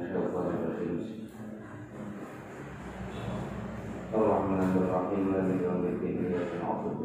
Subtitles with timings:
[0.00, 0.98] الشيطان الرجيم.
[4.14, 5.22] الرحمن الرحيم.
[5.32, 6.16] مالك يوم الدين.
[6.24, 6.98] إياك نعبد.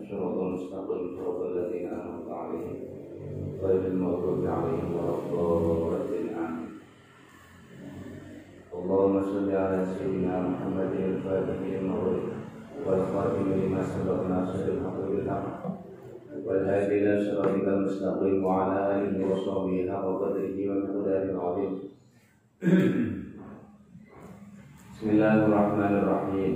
[0.00, 1.04] الصراط المستقيم.
[1.16, 2.78] صراط الذين أنعمت عليهم.
[3.62, 6.28] غير المغضوب عليهم ولا الضالين.
[6.34, 6.70] آمين
[8.74, 11.94] اللهم صل على سيدنا محمد الفاتح لما
[12.86, 14.93] والخاتم لما سبق ناصر الحق
[16.45, 21.73] والهادي الى صراطك المستقيم وعلى اله وصحبه حق قدره ومقداره العظيم
[24.93, 26.53] بسم الله الرحمن الرحيم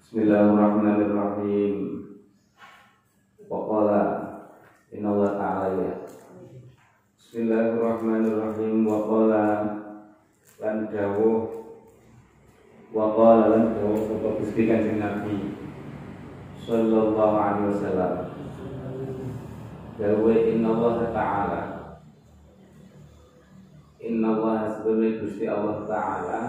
[0.00, 1.74] بسم الله الرحمن الرحيم
[3.50, 3.88] وقال
[4.94, 5.90] إن الله تعالى
[7.18, 9.32] بسم الله الرحمن الرحيم وقال
[10.62, 11.55] lan dawuh
[12.87, 15.59] wa qala lan dawuh sapa Gusti Kanjeng Nabi
[16.55, 18.13] sallallahu alaihi wasallam.
[19.97, 21.61] Dawuh inna Allah taala.
[23.99, 26.41] Inna Allah sebenarnya Gusti Allah taala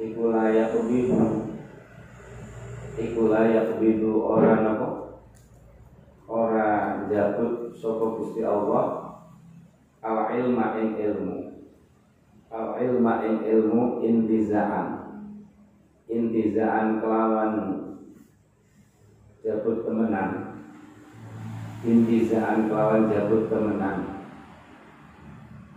[0.00, 1.44] iku layak bidu
[2.96, 4.88] iku layak bidu ora napa
[6.28, 6.68] ora
[7.08, 9.16] jabut sapa Gusti Allah.
[10.00, 11.49] Al ilma ing ilmu
[12.50, 15.06] al ilma ing ilmu intizaan?
[16.10, 17.54] Intizaan kelawan
[19.46, 20.58] jabut temenan.
[21.86, 24.26] Intizaan kelawan jabut temenan.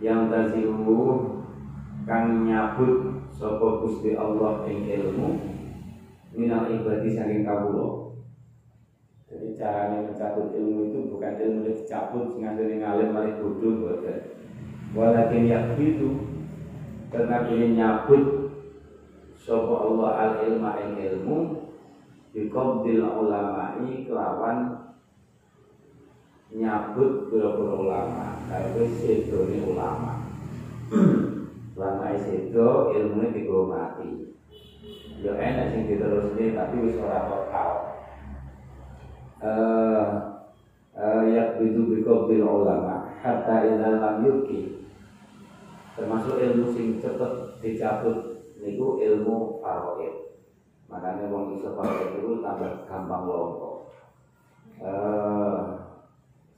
[0.02, 0.98] Yang tazihu
[2.04, 5.30] kang nyabut sapa Gusti Allah ing ilmu
[6.34, 8.18] minal ibadi saking kawula.
[9.30, 14.18] Jadi caranya mencabut ilmu itu bukan ilmu dicabut sehingga dari ngalim malah bodoh bodoh
[14.94, 16.33] walakin yakbitu
[17.14, 18.50] karena ini nyabut
[19.38, 21.38] Sopo Allah al ilma ing ilmu
[22.34, 24.82] Biqabdil ulama'i kelawan
[26.54, 28.38] Nyabut pura-pura ulama.
[28.46, 30.22] Kalau sedo ini ulama.
[31.74, 34.30] Ulama sedo ilmunya digomati
[35.18, 37.70] Ya enak sing diterusnya tapi wis ora total.
[39.42, 40.04] Eh
[40.94, 44.22] uh, yak bidu biqabdil ulama hatta idza lam
[45.94, 50.14] termasuk ilmu sing cepet dicabut niku ilmu faraid.
[50.90, 53.90] Makanya wong iso faraid itu tambah gampang lompo
[54.82, 55.58] eh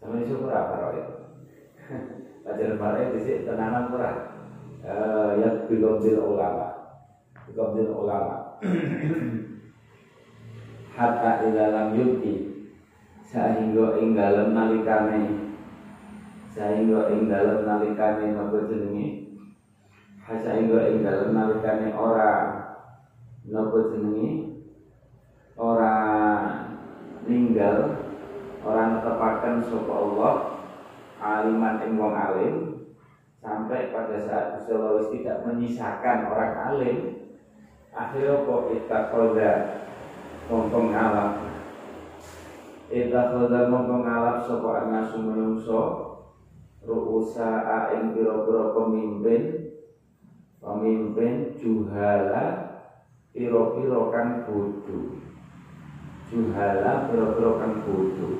[0.00, 1.06] sama iso ora faraid?
[2.42, 4.10] Pelajaran faraid dhisik tenanan ora?
[4.80, 6.96] Eh ya biqabdil ulama.
[7.44, 8.56] Biqabdil ulama.
[10.96, 12.56] Hatta ila lam yuki
[13.20, 15.44] sehingga ing dalem nalikane.
[16.56, 19.25] Sehingga ing dalem nalikane napa jenenge
[20.34, 22.34] sehingga ing dalem nalikane ora.
[23.46, 24.58] Napa jenenge
[25.54, 25.94] ora
[27.30, 27.94] ninggal
[28.66, 30.34] ora netepaken sapa Allah
[31.22, 32.54] aliman ing alim
[33.38, 36.98] sampai pada saat Gusti tidak menyisakan orang alim
[37.94, 39.52] akhirnya kok ittakhadha
[40.50, 41.32] mongko ngalap.
[42.90, 45.82] Ittakhadha mongko ngalap sapa anasu menungso
[46.82, 47.62] ruusa
[47.94, 49.65] ing pira-pira pemimpin
[50.66, 52.44] pemimpin juhala
[53.30, 55.22] piro-piro kan bodoh
[56.26, 58.34] juhala piro-piro kan bodoh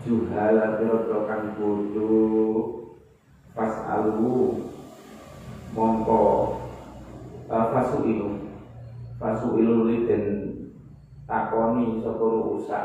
[0.00, 2.80] juhala piro-piro kan bodoh
[3.52, 4.64] pas alu.
[5.70, 6.22] Mongko.
[7.46, 8.42] Uh, fasu ilu.
[9.22, 9.86] Fasu ilu
[11.30, 12.80] takoni sapa ruusa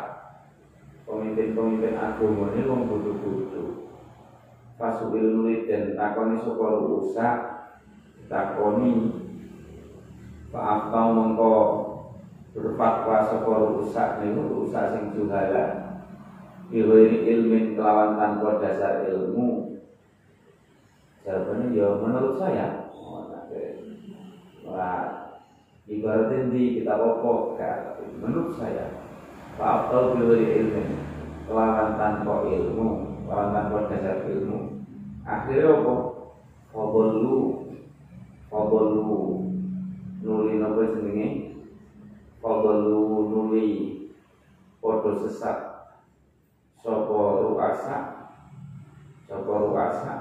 [1.09, 3.89] pemimpin-pemimpin agama ini wong bodoh-bodoh
[4.77, 7.54] fasu ilu liden takoni sapa ruusa
[8.31, 9.21] takoni.
[10.55, 11.55] Aftau mengko
[12.55, 15.65] berfatwa sapa rusak niku rusak sing juhala.
[16.71, 19.75] Ilmi ilmin kelawan tanpa dasar ilmu.
[21.27, 22.85] Jawabannya ya menurut saya.
[24.65, 25.25] Wah
[25.85, 27.61] Ibaratnya di kita pokok
[28.17, 28.89] Menurut saya
[29.53, 30.97] Pak Aftau bilai ilmin
[31.45, 34.81] Kelawan tanpa ilmu Kelawan tanpa dasar ilmu.
[35.25, 35.95] Akhirnya apa?
[36.73, 37.64] Fabolu
[38.55, 39.51] Fabolu
[40.23, 41.59] nuli napa jenenge?
[42.39, 43.67] Fadalu nuli
[44.79, 45.59] padha sesat
[46.79, 47.97] sapa ruasa
[49.27, 50.13] sapa ruasa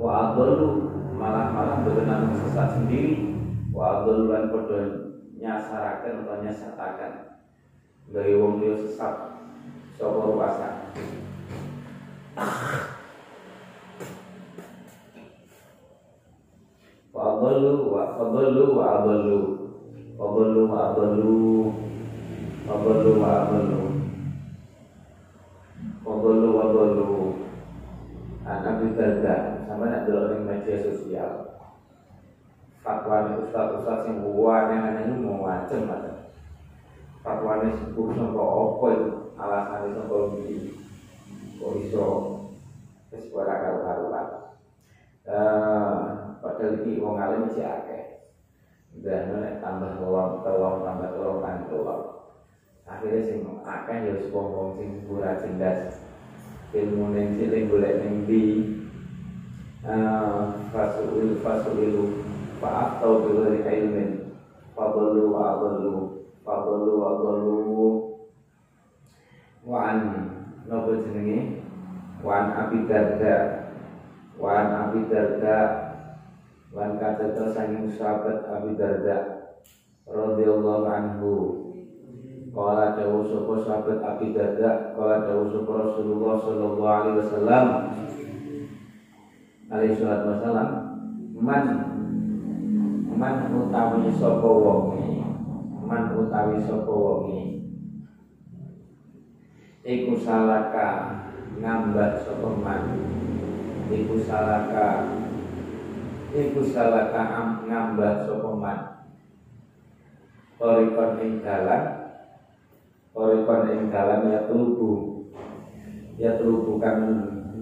[0.00, 0.88] wa adallu
[1.20, 3.36] malah-malah berenang sesat sendiri.
[3.68, 4.80] Wa adallu lan padha
[5.36, 7.12] nyasaraken atau nyasataken.
[8.08, 9.36] Dari wong liya sesat
[10.00, 10.68] sapa ruasa
[17.54, 19.38] Fadlu wa fadlu wa adallu.
[20.18, 21.70] Fadlu wa adallu.
[22.66, 23.82] Wabalu wa abalu
[26.02, 27.12] Wabalu wa abalu
[28.42, 31.54] Anak Darda Sama nak di media sosial.
[32.82, 36.26] Fatwa ustaz-ustaz yang ini mau macam macam
[37.22, 39.10] Fatwa ini sepuh sampai apa itu?
[39.38, 40.70] Alasannya sampai begini
[41.62, 42.06] Kok iso?
[43.14, 44.26] Kesuara karu-karuan
[46.44, 48.04] Padahal ini orang alim si akeh.
[49.00, 49.32] Dan
[49.64, 52.02] tambah tolong, tolong, tambah tolong, tambah tolong
[52.84, 55.80] akhirnya sing akeh ya wong wong sing ora cerdas
[56.76, 58.60] ilmu ning cilik golek ning ndi?
[60.72, 62.04] Fasul fasul
[62.60, 63.32] fa atau bi
[63.64, 64.20] ilmin.
[64.74, 66.10] Fadlu wa adlu
[66.42, 67.60] fadlu wa adlu
[69.64, 69.98] wa an
[70.66, 71.46] nopo jenenge?
[72.26, 73.54] Wa an abi darda.
[74.40, 75.83] Wa abi darda
[76.74, 79.46] Wan kata sanging sahabat Abi Darda
[80.10, 81.64] radhiyallahu anhu
[82.54, 87.66] Kala dawu sapa sahabat Abi Darda, kala dawu sapa Rasulullah sallallahu alaihi wasallam.
[89.74, 90.68] Alaihi salatu wasallam,
[91.34, 91.64] man
[93.18, 95.26] man utawi sapa wonge,
[95.82, 97.42] man utawi sapa wonge.
[99.82, 100.90] Iku salaka
[101.58, 102.82] ngambah sapa man.
[103.90, 105.10] Iku salaka
[106.34, 108.78] Iku salaka ngambah sapa man.
[110.58, 112.10] Torikon ing dalan.
[113.14, 115.22] Orikon ing dalam ya telubu
[116.18, 116.98] Ya telubu kan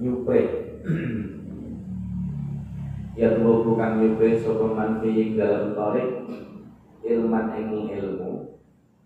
[0.00, 0.40] nyupe.
[3.12, 6.32] Ya telubu kan nyupe Sopeman fi dalam torik?
[7.04, 8.56] Ilman ing ilmu.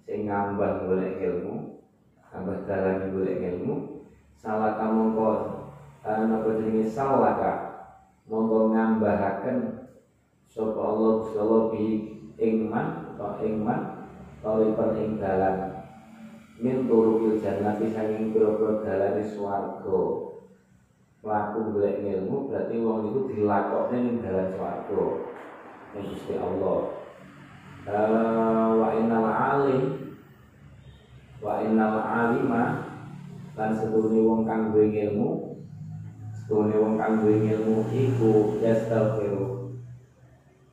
[0.06, 1.82] Sing ngambah boleh ilmu.
[2.30, 4.06] Ngambah dalam boleh ilmu.
[4.38, 5.38] Salah kamu kok
[6.06, 7.65] Apa jenis salah kak
[8.26, 9.86] Monggo ngambahaken
[10.50, 13.80] Sopo Allah Sopo bi ingman Atau ingman
[14.42, 15.76] Torikon ing dalam
[16.56, 20.00] min turukil jannati saking pira-pira dalane swarga.
[21.20, 25.02] Mlaku golek ilmu berarti wong itu dilakokne ning dalan swarga.
[25.92, 26.78] Ning Gusti Allah.
[27.86, 29.82] Uh, wa innal alim
[31.38, 32.62] wa innal alima
[33.54, 35.45] lan sedune wong kang duwe ilmu
[36.46, 39.74] sedune wong kang duwe ilmu iku yastaghfiru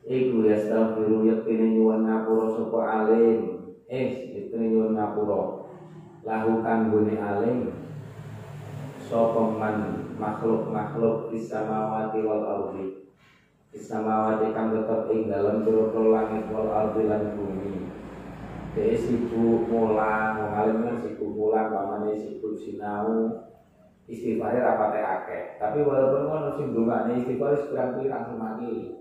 [0.06, 3.74] iku yastaghfiru yektine nyuwun ngapura sapa alim.
[3.90, 5.66] Eh yektine nyuwun ngapura.
[6.22, 7.74] Lahu kanggone alim
[9.02, 9.78] sapa man?
[10.14, 13.10] Makhluk-makhluk di samawati wal ardi.
[13.74, 17.90] Di samawati kang tetep ing dalem pira langit wal ardi lan bumi.
[18.78, 23.42] Dia sibuk mulang, wong kan sibuk mulang, pamane sibuk sinau,
[24.08, 25.44] istighfarnya rapate akeh.
[25.60, 29.00] Tapi walaupun kan sing ndongakne istighfar pirang-pirang semati.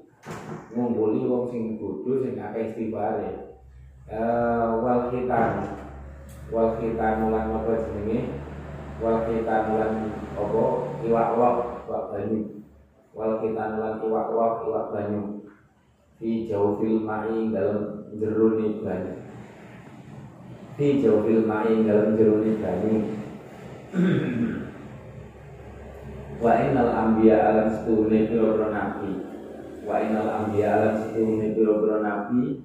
[0.70, 3.58] Ngumpuli wong sing bodho sing akeh istighfare.
[4.06, 5.78] Eh wal hitam
[6.52, 8.30] wal khitan lan apa jenenge?
[9.02, 9.92] Wal khitan lan
[10.38, 10.64] apa?
[11.02, 11.56] Iwak wak
[11.90, 12.40] iwak banyu.
[13.16, 15.22] Wal khitan lan iwak wak iwak banyu.
[16.22, 19.18] Fi jawfil ma'i dalam jeruni banyu.
[20.78, 22.94] Fi jawfil ma'i dalam jeruni banyu
[26.42, 29.14] wa innal anbiya alam setune pira nabi.
[29.86, 32.58] Wa innal anbiya alam setune pira nabi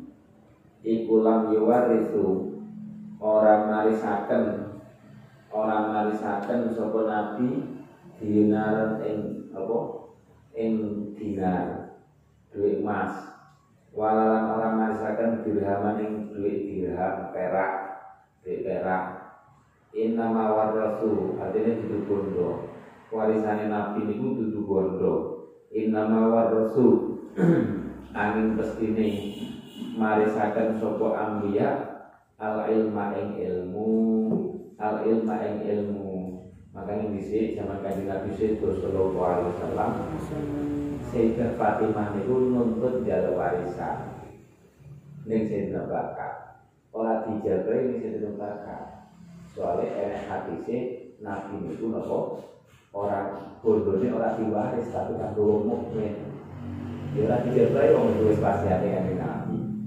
[0.82, 2.58] iku lam yuwarisu.
[3.18, 4.74] Orang marisaken
[5.50, 7.50] orang marisaken sapa nabi
[8.18, 9.80] dinar ing apa?
[10.58, 10.74] Ing
[11.14, 11.94] dinar
[12.50, 13.14] duit emas.
[13.94, 17.74] Walalan orang marisaken dirhaman ing duit dirham perak
[18.42, 19.38] duit perak.
[19.98, 22.77] Innama warasu artinya duduk bondo
[23.12, 25.14] warisannya nabi niku duduk bondo.
[25.72, 27.20] Innama warasu
[28.18, 29.08] angin pestine
[30.00, 32.00] marisaken sopo ambia
[32.40, 33.92] al ilma ing ilmu
[34.80, 36.16] al ilma ing ilmu.
[36.78, 39.92] Makanya di sini zaman kaji Nabi Sallallahu Alaihi Wasallam.
[41.58, 44.14] Fatimah itu nuntut jalur warisan.
[45.26, 46.62] Neng Sayyidina Bakar.
[46.94, 49.10] Orang dijabai ini Sayyidina Bakar.
[49.58, 50.82] Soalnya enak hati sih
[51.18, 52.46] Nabi itu nopo
[52.98, 53.30] Orang
[53.62, 56.18] bodohnya orang diwaris Tapi kan dulu mukmin
[57.14, 59.78] Ya orang dijabai Orang itu pasti hati dengan Nabi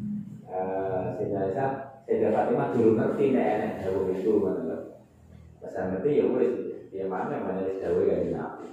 [1.21, 4.77] Sayyidina Sayyidah Fatimah dulu ngerti nek enek dawuh itu lho.
[5.63, 6.51] Pas ngerti ya wis
[6.91, 8.67] ya mana mana wis dawuh ya Nabi.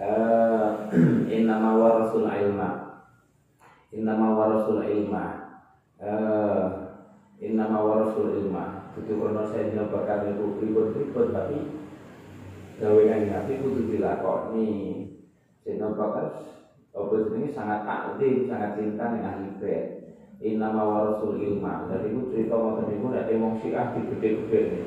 [0.00, 0.68] Eh
[1.36, 2.72] inna ma warasul ilma.
[3.92, 5.24] Inna ma warasul ilma.
[6.00, 6.64] Eh
[7.44, 8.64] inna ma warasul ilma.
[8.96, 11.60] Itu kono saya bakal itu ribut-ribut tapi
[12.78, 14.70] gawe Nabi kudu dilakoni.
[15.64, 16.26] Sehingga bakal
[16.94, 19.84] apa ini sangat takdim, sangat cinta dengan ahli bait.
[20.44, 21.88] Inama warasul ilma.
[21.88, 24.84] Jadi itu cerita ngoten niku nek wong Syiah digede-gede nih.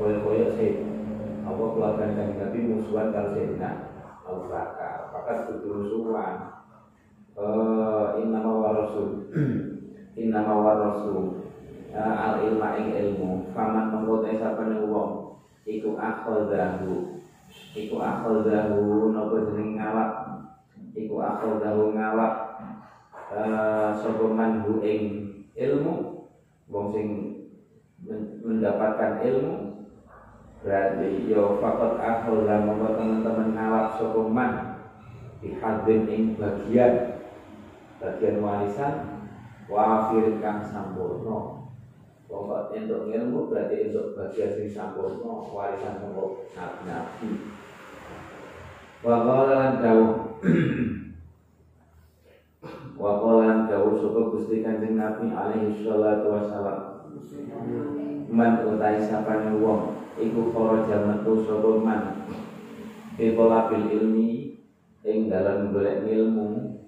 [0.00, 0.82] Koyo-koyo sih
[1.46, 3.70] apa keluarga kanjeng Nabi musuhan kalau Sayyidina
[4.26, 5.14] Abu Bakar.
[5.14, 6.34] Bahkan kudu musuhan.
[7.38, 9.30] Eh inama warasul.
[10.26, 11.46] Inama warasul.
[11.94, 13.54] Al ilma ing ilmu.
[13.54, 15.21] Faman mengkote sapane wong
[15.66, 17.22] iku akhadahu.
[17.76, 20.10] Iku akhadahu napa jeneng ngalap.
[20.92, 22.34] Iku akhadahu ngalap
[23.32, 25.00] uh, sapa manhu ing
[25.56, 26.24] ilmu
[26.68, 27.08] wong sing
[28.42, 29.86] mendapatkan ilmu
[30.62, 34.52] berarti yo fakot akhul dan membuat teman-teman ngalap sapa man
[35.42, 37.18] dihadin ing bagian
[37.98, 38.94] bagian warisan
[39.66, 41.61] wafir kang sampurno
[42.32, 47.28] pokok untuk ilmu berarti untuk bagian sing sampurno warisan untuk nabi-nabi
[49.02, 50.14] wa qala dawuh.
[52.94, 56.80] Wa qala dawuh sapa Gusti Kanjeng Nabi alaihi salatu wassalam.
[58.32, 62.02] Man utai sapane wong iku kharaja metu sapa man.
[63.18, 64.30] Fi talabil ilmi
[65.02, 66.78] ing dalam golek ilmu.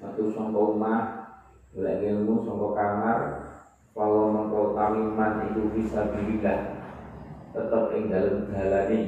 [0.00, 1.02] Metu saka omah
[1.74, 3.18] golek ilmu saka kamar
[3.94, 6.82] kalau mengkau tamiman itu bisa bililah
[7.54, 9.00] tetap ing dalam dalane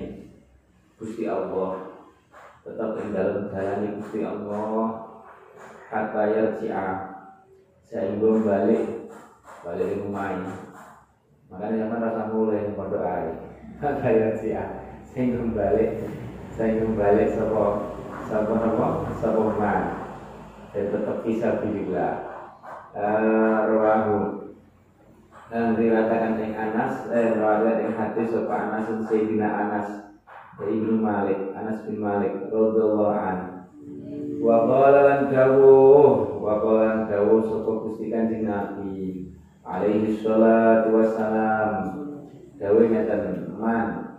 [0.95, 1.99] Gusti Allah.
[2.63, 5.11] Tetap ing dalam dalane Gusti Allah.
[5.91, 6.89] Kata yarji'a.
[7.83, 9.11] Sehingga balik
[9.67, 10.47] balik rumah
[11.47, 13.35] makanya zaman rasa mulai pondok air.
[13.83, 14.67] Kata yarji'a.
[15.03, 15.99] Sehingga balik
[16.55, 17.91] sehingga balik sapa
[18.31, 18.89] sapa apa?
[19.19, 19.83] Sapa man.
[20.71, 22.37] Dan tetap bisa billah
[22.97, 24.26] uh, rawahu
[25.57, 29.89] dan dikatakan yang Anas eh riwayat yang hadis sapa Anas Sayyidina Anas
[30.61, 33.65] Ibnu Malik Anas bin Malik radhiyallahu anhu
[34.45, 39.33] wa qala lan dawuh wa qala lan dawuh sapa Gusti Kanjeng Nabi
[39.65, 41.73] alaihi salatu wassalam.
[42.61, 44.13] Dawuh ngeten man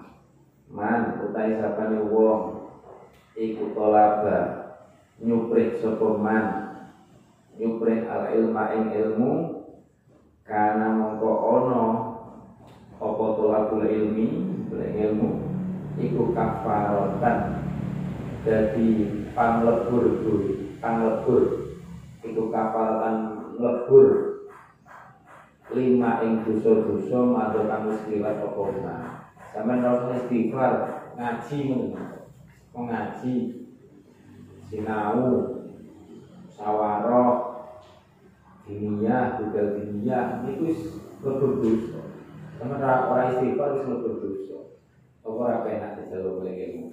[0.74, 2.66] man utai sapane wong
[3.38, 4.74] iku tolaba
[5.22, 6.46] nyuprik sapa man
[7.62, 9.57] nyuprik al ilma ing ilmu
[10.48, 11.84] karena mongko ono
[12.98, 14.28] apa tolabul ilmi
[14.74, 15.30] ilmu
[16.00, 17.68] iku kafaratan
[18.48, 18.88] jadi
[19.36, 20.24] panglebur
[20.80, 21.44] panglebur.
[22.24, 23.16] Itu kafaratan
[23.60, 24.28] lebur
[25.76, 29.04] lima ing dosa-dosa madha kang wis liwat apa omah
[29.52, 30.74] sampean ora istighfar
[31.20, 31.60] ngaji
[32.72, 33.36] mengaji
[34.72, 35.24] sinau
[36.48, 37.47] sawaro
[38.68, 42.04] dunia budal dunia itu lebur dosa.
[42.60, 44.60] Sampean ora istighfar wis lebur dosa.
[45.24, 46.88] Apa ora penak dijaluk oleh ilmu.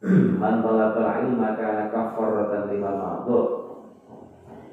[0.42, 3.46] Man talabal ilma kana kafaratan lima madhur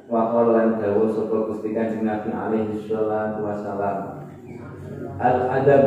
[0.08, 4.24] wa qala dawu sapa Gusti Kanjeng Nabi alaihi salatu wasalam
[5.20, 5.84] al adab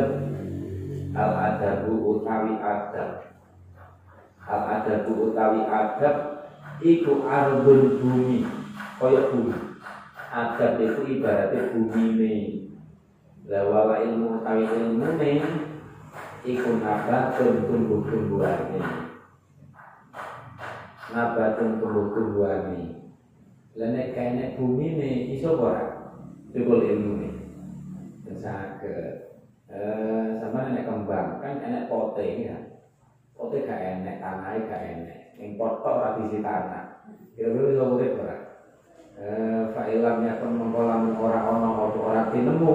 [1.17, 3.27] al adabu utawi adab.
[4.45, 6.15] Al adabu utawi adab
[6.85, 8.45] iku ardul bumi
[9.01, 9.70] kaya bumi
[10.31, 12.35] adab itu ibaratnya bumi ini.
[13.51, 15.51] Lawala ilmu utawi ilmu ini
[16.47, 18.79] iku nabatun tumbuh-tumbuhane
[21.11, 22.81] nabatun tumbuh-tumbuhane
[23.77, 25.99] lah nek kene bumi ne iso ora?
[26.51, 27.29] Cukul ilmu ne
[28.35, 29.15] saged.
[29.71, 32.57] Eh sama nek kembang kan enek pote ya.
[33.35, 36.83] Pote gak enek tanah gak enek ning pot tok ora diisi tanah.
[37.35, 38.15] Kira-kira iso urip
[39.21, 42.73] eh fa ilam yakun mongko lamun ora ana apa ora tinemu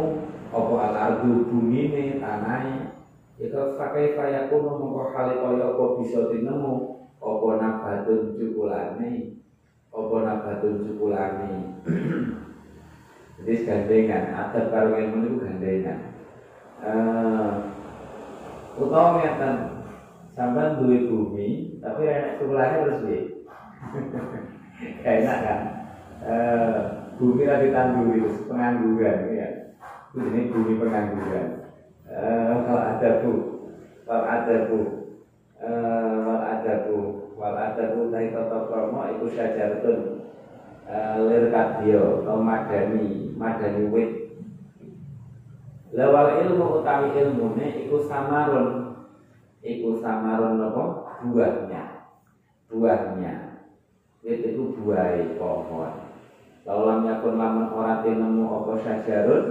[0.55, 2.95] apa al ardu bumi ne tanahe
[3.43, 9.43] itu pakai fayakun mongko hale kaya apa bisa tinemu apa nabatun cukulane
[9.91, 11.53] apa nabatun cukulane.
[13.37, 15.99] Jadi gandengan ada karo ilmu itu gandengan.
[16.77, 17.53] Uh,
[18.79, 19.55] utawa ngeten
[20.31, 21.49] sampean duwe bumi
[21.83, 23.21] tapi enak cukulane terus piye?
[25.17, 25.61] Enak kan
[26.25, 26.79] uh,
[27.17, 29.49] bumi lagi ditanduri pengangguran ya.
[30.13, 31.49] Itu ini bumi pengangguran.
[32.07, 33.33] Uh, kalau ada bu
[34.07, 34.79] kalau ada bu
[37.37, 40.01] wal adabu wal dari tata krama iku syajaratun.
[40.87, 44.11] Uh, lir kadya atau madani madani wit.
[45.91, 48.95] Lawal ilmu utawi ilmune iku samarun.
[49.67, 50.85] Iku samarun apa?
[51.27, 51.83] Buahnya.
[52.71, 53.35] Buahnya.
[54.23, 56.06] Itu buah pohon
[56.67, 59.45] laulam yakun lamun ora tinemu apa syajarun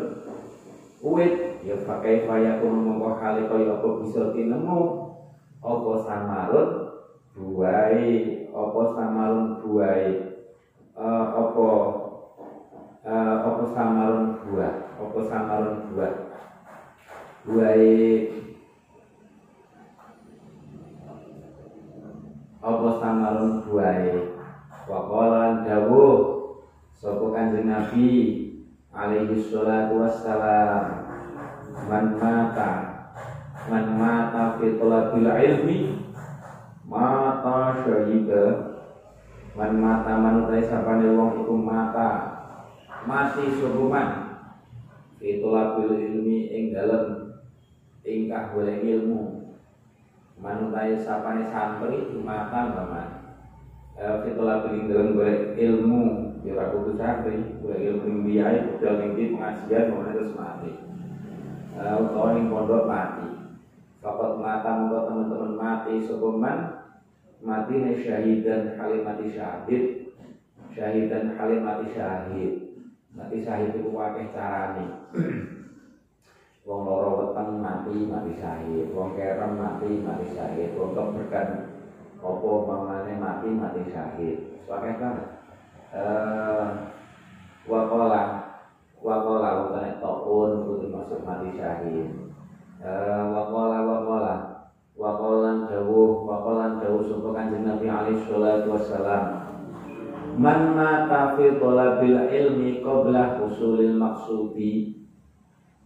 [0.99, 4.79] wit ya pakai fayakun mongko hale kaya apa bisa tinemu
[5.63, 6.69] apa samarun
[7.31, 8.03] buai
[8.51, 10.05] apa samarun buai
[10.99, 11.69] uh, apa
[13.07, 16.13] uh, apa samarun buah apa samarun buah.
[17.45, 17.77] Buah
[22.65, 24.01] apa samarun buah
[24.89, 26.34] waqalan dawuh
[26.95, 28.07] sapa kanjeng Nabi
[28.95, 31.03] alaihi salatu wassalam
[31.91, 32.71] man mata
[33.67, 35.77] man mata fi talabil ilmi
[36.87, 38.45] mata syahida
[39.59, 42.09] man mata manutai sapane wong iku mata
[43.03, 44.39] mati subuman
[45.19, 47.35] fi talabil ilmi ing dalem
[48.05, 49.41] ingkah golek ilmu.
[50.35, 53.09] Manutai sapane santri mata baman
[53.95, 59.89] fi talabil ing dalem golek ilmu ora kudu santri golek ilmu biaya budal ning pengajian
[59.89, 60.71] mau terus mati.
[61.73, 63.27] Uh, utawa ning pondok mati.
[64.03, 66.57] Fakat mata mongko teman-teman mati sokoman
[67.41, 69.83] mati nih syahidan halim mati syahid.
[70.69, 72.51] Syahidan halim mati syahid.
[73.15, 74.85] Mati syahid itu wakil carane.
[76.67, 78.93] Wong loro weteng mati mati syahid.
[78.93, 80.75] Wong kerem mati mati syahid.
[80.77, 81.73] Wong keberkan
[82.21, 84.37] opo mamane mati mati syahid.
[84.69, 85.25] Wakil banget.
[85.25, 85.44] eh
[87.65, 88.23] wakola.
[89.05, 92.09] Wakola bukan tokun itu masuk mati syahid.
[92.81, 94.35] Eh, wakola wakola.
[94.95, 99.43] Wakolan jauh wakolan jauh sumpah kanjeng Nabi alaihi salatu wassalam.
[100.39, 105.03] Man mata fi talabil ilmi qabla husulil maksudi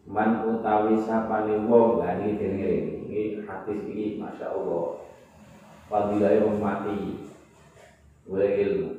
[0.09, 5.01] man utawi sapane wong ini dengerin ini hadis ini masya Allah.
[5.89, 6.97] Fadilah wong mati.
[8.29, 8.98] Boleh ilmu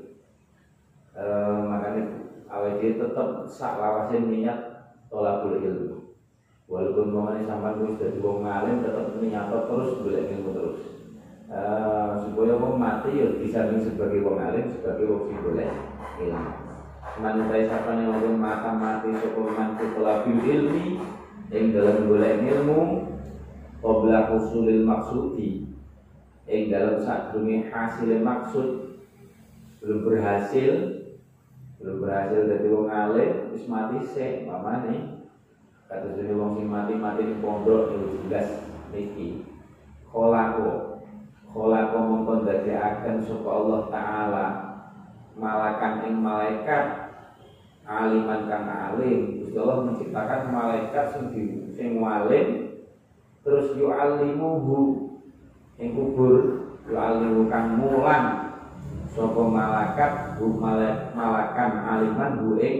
[1.18, 2.02] eh, makanya
[2.50, 4.58] awet tetap sak lawasin niat
[5.10, 6.14] tolakul ilmu.
[6.70, 10.80] Walaupun mengenai sampai wis dadi wong ngalim tetap niat terus boleh ilmu terus.
[11.50, 15.66] Uh, supaya wong mati ya bisa sebagai wong alim sebagai wong sing boleh
[16.22, 16.50] ilmu.
[17.18, 21.02] Manusia siapa yang wong mata mati sapa man tolakul ilmi
[21.50, 22.80] yang dalam boleh ilmu
[23.82, 25.66] qabla husulil maksudi
[26.46, 28.68] yang dalam saat hasil maksud
[29.82, 30.99] belum berhasil
[31.80, 35.24] belum berhasil dari wong alim wis mati sik mamane.
[35.88, 38.48] Kata jadi wong sing mati mati di pondok itu jelas
[38.92, 39.48] niki.
[40.12, 41.00] Kolako
[41.50, 44.46] kolako mongkon akan supaya Allah Taala.
[45.40, 46.84] Malakan ing malaikat
[47.88, 49.40] aliman kang alim.
[49.40, 52.76] Gusti Allah menciptakan malaikat sing di sing walim
[53.40, 55.08] terus yu'allimuhu.
[55.80, 58.39] Ing kubur yu'allimu kang mulan
[59.10, 62.76] sapa malakat malak malakan aliman bu ing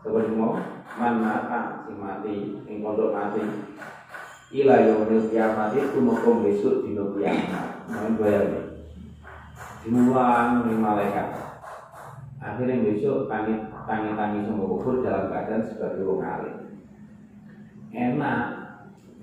[0.00, 0.56] sapa mau?
[0.92, 3.40] Man mata sing mati ing pondok mati.
[4.52, 7.88] Ila yaumil kiamat itu mau besok dino kiamat.
[7.88, 8.64] Main bayar nih.
[9.80, 11.32] Dimulang nih malaikat.
[12.36, 13.56] Akhirnya besok tangi
[13.88, 16.56] tangi tangi semua kubur dalam keadaan sebagai wong alim.
[17.96, 18.40] Enak.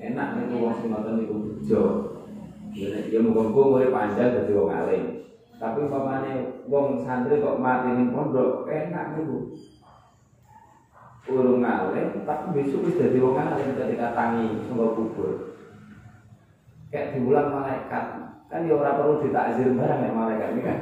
[0.02, 1.84] Enak nih wong sing ngoten niku bejo.
[3.14, 5.19] Ya muga-muga mulai panjang dadi wong alim
[5.60, 9.52] tapi umpamane wong santri kok mati ning pondok enak niku.
[11.30, 15.60] Urung ngalim tapi besok wis dadi wong alim ketika tangi sumber kubur.
[16.90, 18.06] Kayak diulang malaikat.
[18.50, 20.80] Kan ya ora perlu ditakzir barang ya malaikat ini kan.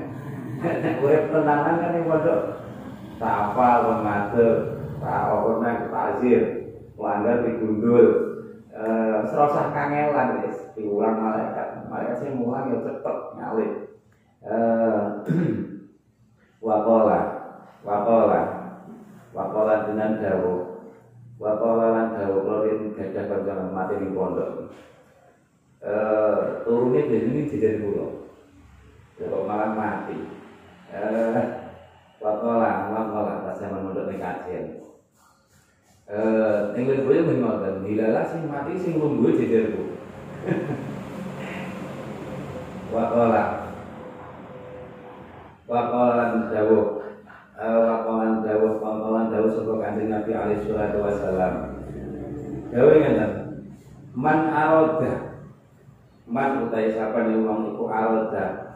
[0.62, 2.42] Nek urip tenanan kan ning pondok
[3.18, 4.58] tak apa wong ngadeg,
[5.02, 6.42] tak ora takzir,
[6.94, 8.08] melanggar digundul.
[8.78, 11.90] Eh, serasa kangelan wis diulang malaikat.
[11.90, 13.87] Malaikat sing mulang ya cepet ngalim.
[14.48, 15.04] Eh,
[16.68, 17.20] wakola
[17.84, 18.40] wakola
[19.36, 20.64] wakola dengan dawo
[21.44, 24.48] wakola lan dawo klorin gajah kancanan mati di pondok.
[25.84, 28.08] Eh turunnya dari ini jadi pulau
[29.20, 30.16] kalau malah mati.
[30.96, 31.44] Eh
[32.24, 34.64] wakola wakola pas zaman mondok ning kajian.
[36.08, 38.80] Eh ning leboe mung ngoten dilala sing mati
[42.96, 43.57] wakola
[45.68, 47.04] Waqalan dawuh.
[47.60, 51.54] Eh, Waqalan dawuh Waqalan dawuh Sebuah kanjeng Nabi alaihi salatu wassalam.
[52.72, 53.32] Dawuh ngeten.
[54.16, 55.14] Man aroda.
[56.24, 58.68] Man utai sapa nih wong iku aroda.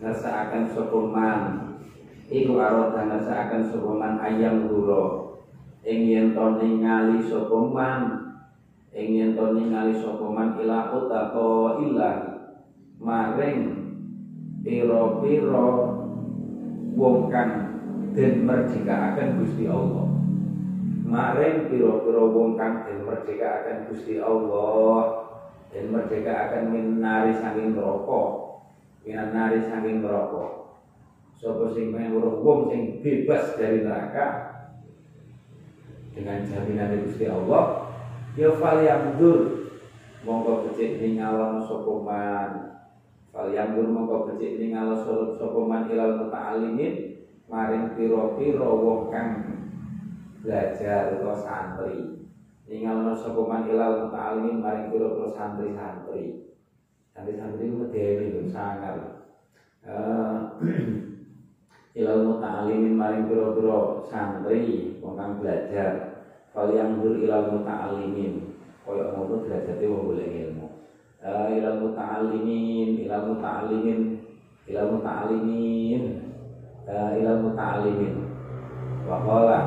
[0.00, 1.40] Akan sokuman
[2.32, 5.36] Iku aroda akan sokuman ayam duro
[5.84, 8.32] Ing yen to ningali sokuman
[8.96, 12.48] Ing yen to ningali sokuman ila utako ilah
[12.96, 13.60] Maring
[14.64, 15.99] piro-piro
[17.00, 17.80] wong kang
[18.12, 20.04] den merdekaaken Gusti Allah.
[21.08, 25.32] Maring pira-pira wong kang den merdekaaken Gusti Allah,
[25.72, 28.22] den merdekaaken minari saking neraka.
[29.08, 30.76] Minari saking neraka.
[31.40, 34.50] Sapa sing pengen wong sing bebas dari neraka
[36.12, 37.88] dengan jaminan Gusti Allah
[38.34, 39.72] ya fal yamdur
[40.26, 42.50] monggo becik ningalon sapa man
[43.30, 44.98] fal yamdur monggo becik ningalon
[45.38, 47.14] sapa man ilal muta'allimin
[47.46, 49.28] maring pira-pira wong kang
[50.42, 52.10] belajar utawa santri.
[52.66, 56.34] Ningalon sapa man ilal muta'allimin maring pira-pira santri-santri
[57.14, 58.96] santri-santri itu medeni lho sangar.
[59.86, 60.38] Uh,
[62.00, 66.18] ilal muta'alimin maring pira-pira santri wong kang belajar.
[66.50, 68.42] Fal yang dur ilal muta'alimin
[68.82, 70.59] kaya ngono derajate wong golek ilmu
[71.26, 74.00] ilal muta'alimin ilal muta'alimin
[74.64, 76.02] ilal muta'alimin
[76.88, 78.14] uh, ilal muta'alimin
[79.04, 79.58] wa qala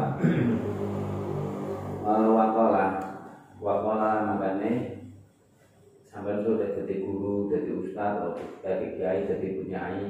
[2.01, 2.85] uh, wa qala
[3.61, 4.93] wa qala makane
[6.13, 10.01] sampai sudah jadi guru, jadi ustaz, jadi kiai, jadi punyai,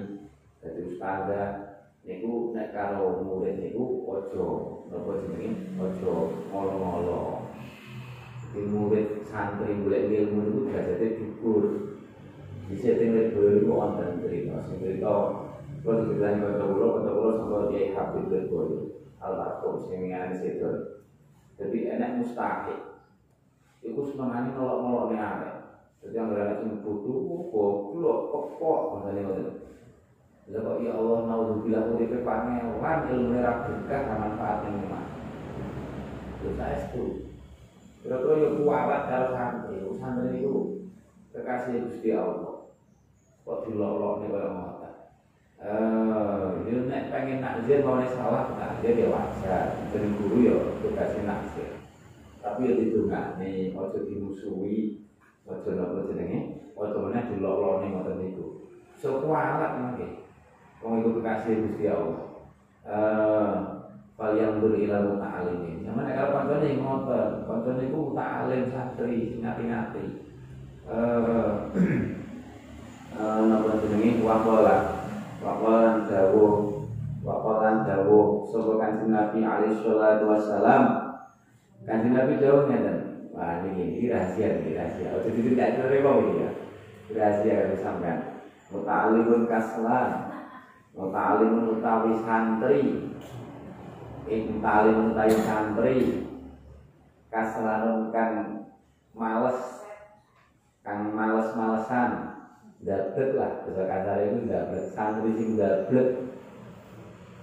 [0.59, 1.49] jadi ustazah.
[2.03, 4.47] Niku nek karo murid niku ojo,
[4.91, 5.79] nopo jenenge?
[5.79, 7.42] Ojo ngolo-ngolo.
[8.53, 11.73] Jadi murid santri boleh ilmu niku derajate dhuwur.
[12.69, 15.41] Bisa tinggal dulu kok wonten cerita, sing cerita
[15.81, 18.85] kalau dibilang kata kula, kata kula sampai kiai Habib Berboyo,
[19.25, 20.69] al-Marhum sing ngene sedo.
[21.57, 22.77] Jadi enak mustahil.
[23.81, 25.53] Iku semangatnya nolok-nolok nih aneh.
[26.05, 29.49] Jadi yang berada di butuh, goblok, kok, makanya ngoten.
[30.53, 35.03] Lha kok ya Allah naudzubillah uripe pangewan ilmu ra manfaatnya memang.
[36.39, 37.22] Terus saya itu.
[38.03, 40.83] Kira-kira yo kuwat karo santri, santri itu
[41.31, 42.67] kekasih Gusti Allah.
[43.47, 44.93] Kok dilolokne kaya ngoten.
[45.63, 49.87] Eh, yo nek pengen nakzir mau salah nakzir ya wajar.
[49.95, 51.79] Jadi guru yo kekasih nakzir.
[52.43, 54.99] Tapi yo ditungakne, ojo dimusuhi,
[55.47, 58.67] ojo napa jenenge, ojo meneh dilolokne ngoten niku.
[58.99, 60.27] So kualat mangke.
[60.83, 62.27] Wong iku kekasih Gusti Allah.
[62.83, 63.57] Eh,
[64.13, 65.85] fal yang berilal muta'alimin.
[65.85, 70.05] Yang mana kalau kancane ngoten, kancane iku muta'alim santri sing ngati-ngati.
[70.83, 71.53] Eh,
[73.19, 74.77] eh napa jenenge waqala.
[75.43, 76.53] Waqala dawuh
[77.25, 80.83] waqala dawuh sapa kanjeng Nabi alaihi salatu wassalam.
[81.83, 82.97] Kanjeng Nabi dawuh ngeten.
[83.33, 85.09] Wah ini, ini rahasia, ini rahasia.
[85.09, 86.49] Oh, jadi tidak ini ya.
[87.17, 88.17] Rahasia kalau sampean.
[88.69, 90.33] Muta'alimun kaslan
[90.93, 93.09] Muta'alimun utawi santri
[94.27, 95.97] Ing ta'alimun utawi santri
[97.27, 98.31] Kaslanun kan
[99.11, 99.83] males
[100.83, 102.11] Kang males-malesan
[102.83, 106.07] Dablet lah Bisa kasar itu dablet Santri sing dablet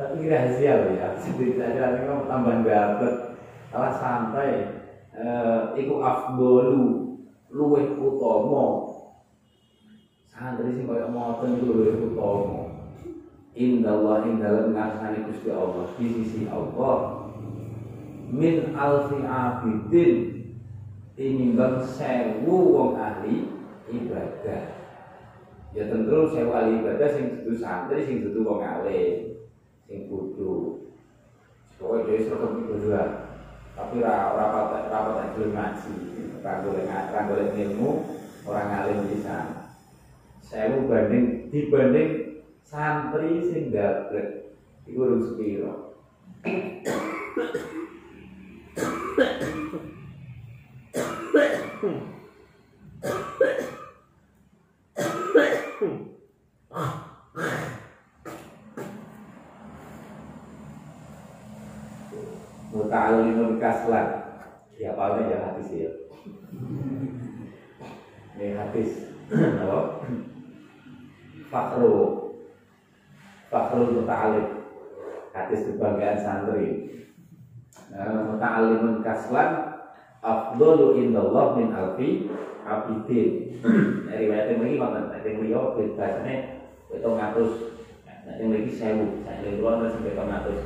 [0.00, 1.08] Tapi rahasia loh ya.
[1.20, 3.16] Jadi saja ini tambah dablet
[3.70, 4.52] Alah santai.
[5.12, 7.12] Eh, Iku afdolu
[7.52, 8.66] Luwih utomo
[10.32, 12.16] Santri sing kaya moten itu luwih
[13.50, 15.86] utomo Indallah ing dalam Allah.
[15.98, 17.26] Di sisi Allah
[18.30, 20.14] min alfi abidin
[21.18, 23.50] tinimbang sewu wong ahli
[23.90, 24.62] ibadah.
[25.74, 29.34] Ya tentu sewu ahli ibadah sing dudu santri sing dudu wong alim
[29.90, 30.86] sing kudu.
[31.80, 33.02] Pokoknya dia serta berdua.
[33.74, 35.94] Tapi rapat rapat tak belum ngaji.
[36.40, 37.90] Ranggolen ranggolen ilmu
[38.46, 39.66] orang alim bisa
[40.40, 42.29] sewu banding dibanding
[42.64, 45.72] santri sing dablek iku urung sepiro.
[62.70, 64.08] Muta'alimun kaslan.
[64.80, 65.92] Ya apa ya hadis ya.
[68.40, 68.90] Ini hadis?
[71.52, 72.19] Fakru
[73.70, 74.46] Fakhrul Muta'alim
[75.30, 76.90] Hadis kebanggaan santri.
[77.94, 79.78] Nah, Muta'alimun kaslan
[80.18, 82.26] Afdolu indallah min alfi
[82.66, 83.62] abidin.
[84.10, 87.52] Riwayat yang lagi Maka yang beliau Bahasanya Itu ngatus
[88.42, 89.06] Yang lagi sewu.
[89.22, 90.60] Saya lagi keluar Masih itu ngatus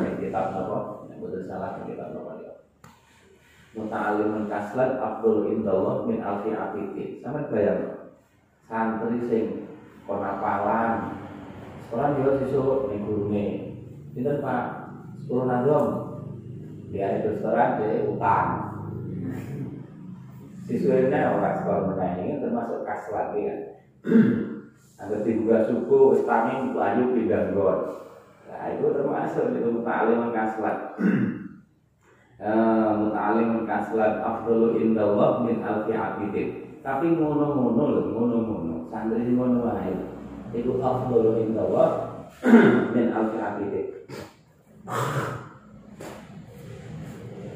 [0.00, 0.78] Yang kitab apa
[1.12, 2.54] Yang betul salah Yang kitab dia
[3.76, 7.20] Muta'alimun kaslan Afdolu indallah min alfi abidin.
[7.20, 8.08] Sama bayang
[8.64, 9.69] Santri sing
[10.04, 11.20] kon apalan
[11.88, 13.46] sekolah juga siswa ning gurune.
[14.14, 14.64] Pinten Pak?
[15.30, 15.86] 10 nandom
[16.90, 18.48] di hari restoran di utang
[20.66, 23.60] siswa ini orang sekolah menengah ini termasuk kas lagi kan
[25.00, 27.78] Agar dibuka suku, istami layu pindah gon
[28.48, 30.76] Nah itu termasuk itu muta'alim kaslat
[33.00, 39.92] Muta'alim kaslat Afdulu indallah min alfi abidin Tapi ngono-ngono loh, ngono-ngono santri ngono wae
[40.56, 41.90] iku afdhalu indallah
[42.96, 43.82] min alfi abide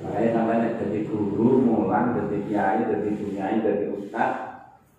[0.04, 4.32] Makanya sampai nek jadi guru, mulang, jadi kiai, jadi bunyai, jadi ustad,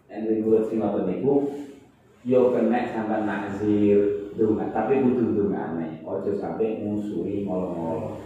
[0.09, 1.13] nek murid sing ngoten
[2.25, 8.17] yo kena sampai nakzir dunga, tapi kudu dungane, ojo sampai musuhi molo-molo.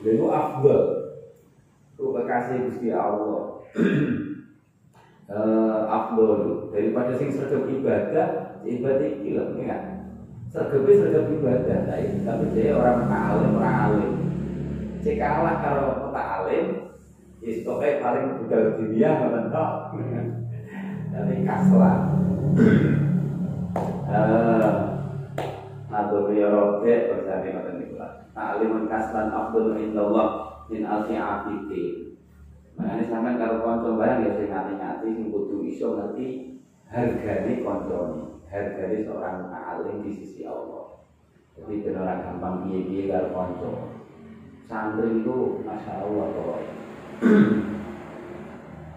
[0.00, 0.84] Lha afdal.
[1.94, 3.60] Ku bekasih Gusti Allah.
[5.34, 10.06] eh afdal daripada sing sergap ibadah, ibadah iki lho, ya.
[10.54, 11.78] Sergap sergap ibadah,
[12.22, 14.12] tapi dia orang alim, orang alim.
[15.02, 16.66] Cek kalah kalau kota alim,
[17.42, 19.70] istoknya paling budal dunia ngoten tok.
[21.14, 21.98] Tapi kaslah.
[24.14, 24.72] Eh,
[25.90, 28.26] Nabi ya roke bersama niku lah.
[28.34, 32.13] Alimun kaslan afdal indallah min alfi abidi.
[32.74, 36.26] Makanya sampean karo kanca barang ya sing ngati-ngati sing kudu iso ngerti
[36.90, 40.98] hargane kancane, hargane seorang alim di sisi Allah.
[41.54, 43.70] Jadi benar gampang piye-piye karo kanca.
[44.66, 46.74] Santri itu masya Allah pokoknya.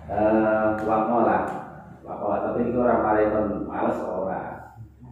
[0.10, 1.40] Uh, wakola.
[2.02, 3.30] Wakola tapi itu orang paling
[3.68, 4.58] males orang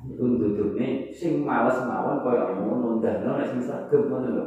[0.05, 4.45] itu duduknya sing males mawon kaya ngono ndahno nek sing sregep ngono lho.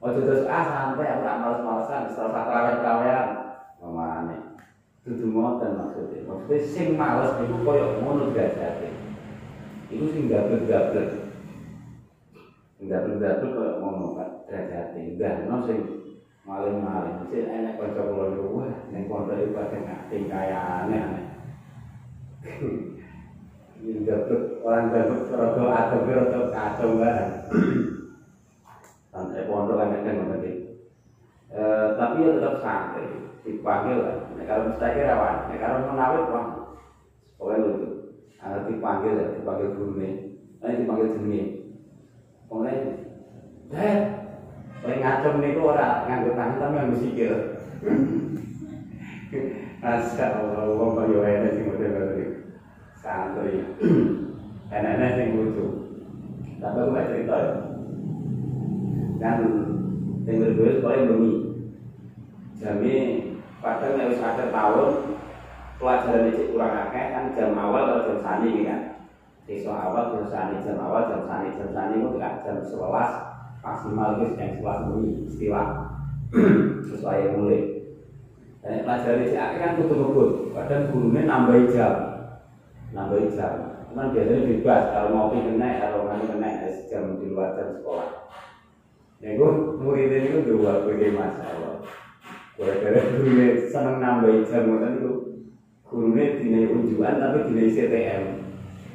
[0.00, 3.28] Aja terus ah sampai aku tak males-malesan setelah sak kelawen-kelawen
[3.80, 4.36] mamane
[5.04, 5.76] dudu ngoten
[6.50, 8.90] maksudnya sing males itu kaya ngono derajate
[9.94, 11.06] itu sing gablek-gablek
[12.80, 14.98] Enggak-enggak kaya ngomong kan derajate.
[15.04, 15.78] Enggak no sing
[16.48, 17.12] maling-maling.
[17.28, 21.24] Sing enek kanca kula niku wah ning pondok iki padha ngati kayane aneh.
[23.84, 27.30] Ini dapat orang dapat rada atau rada kacau barang.
[29.12, 30.56] Sampai pondok kan kan ngoten
[31.52, 34.16] Eh tapi ya tetap santai dipanggil lah.
[34.36, 36.44] Nek kalau mustahil rawan, nek kalau menawit wah
[37.40, 37.86] pokoknya lucu.
[38.40, 40.16] Ada dipanggil ya, dipanggil guru nih,
[40.64, 41.44] nanti dipanggil jenenge.
[42.48, 42.88] Mulai,
[43.76, 43.96] eh,
[44.80, 47.36] paling ngacem niku ora nganggo tangan tapi nganggo sikil.
[49.80, 52.12] Masya Allah, kok yo enak sing model ngono
[53.00, 53.56] Santai.
[54.76, 55.64] Enak-enak sing lucu.
[56.60, 57.50] Tapi aku gak cerita ya.
[59.18, 59.36] Kan
[60.28, 61.32] sing berbeda paling bengi.
[62.60, 62.92] Jami
[63.60, 64.88] padahal nek wis akhir tahun
[65.76, 68.80] pelajaran iki kurang akeh kan jam awal atau jam sani kan.
[69.44, 73.10] Besok awal jam sani jam awal jam sani jam sani itu kan jam sebelas
[73.60, 75.66] maksimal itu jam sebelas bunyi istilah
[76.88, 77.60] sesuai yang mulai.
[78.60, 81.92] Dan pelajaran si akhir kan tutup ngebut, kadang gurunya nambah jam,
[82.92, 83.56] nambah jam.
[83.88, 86.48] Cuman biasanya bebas kalau mau kena, kalau nggak kena
[86.92, 88.08] jam di luar jam sekolah.
[89.20, 91.80] Ya gue muridnya itu dua berbagai masalah.
[92.60, 95.08] Gara-gara gurunya seneng nambah jam, itu
[95.88, 98.22] gurunya dinai unjuan tapi dinai CTM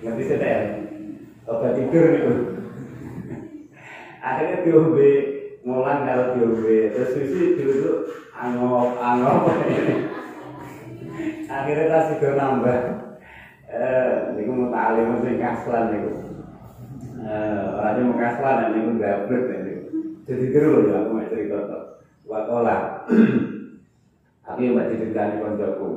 [0.05, 0.63] ngerti CTM
[1.49, 2.29] obat tidur itu
[4.21, 5.09] akhirnya diombe
[5.65, 8.05] ngulang kalau diombe terus susi dulu
[8.37, 9.49] angop angop.
[11.49, 12.77] Akhirnya tas juga nambah.
[13.65, 16.13] Eh niku mau talim sing kaslan niku.
[17.17, 19.81] Eh orangnya mau kaslan niku gabrek niku.
[20.29, 21.81] Jadi terus ya aku mau cerita tuh
[22.29, 23.05] wakola
[24.45, 25.89] tapi mbak diceritani koncoku.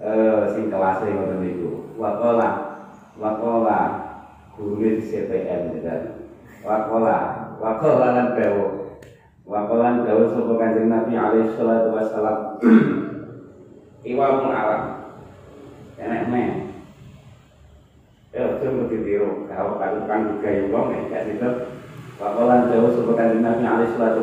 [0.00, 1.92] Eh sing kelas ngoten niku.
[2.00, 2.80] Wakola.
[3.20, 3.80] Wakola.
[4.56, 6.00] Guru di CPM dan
[6.64, 7.16] wakola.
[7.60, 8.66] Wakola lan dawo
[9.44, 12.38] wakola dawo sapa kanjeng Nabi alaihi salatu wassalam?
[14.04, 14.82] Iwamul alam.
[16.00, 16.50] Enek men
[18.34, 19.46] Eh, itu mesti tiru.
[19.46, 21.48] Kalau kalau kan juga yang wong ya, kayak gitu.
[22.18, 24.20] Wakola dawo sapa kanjeng Nabi alaihi salatu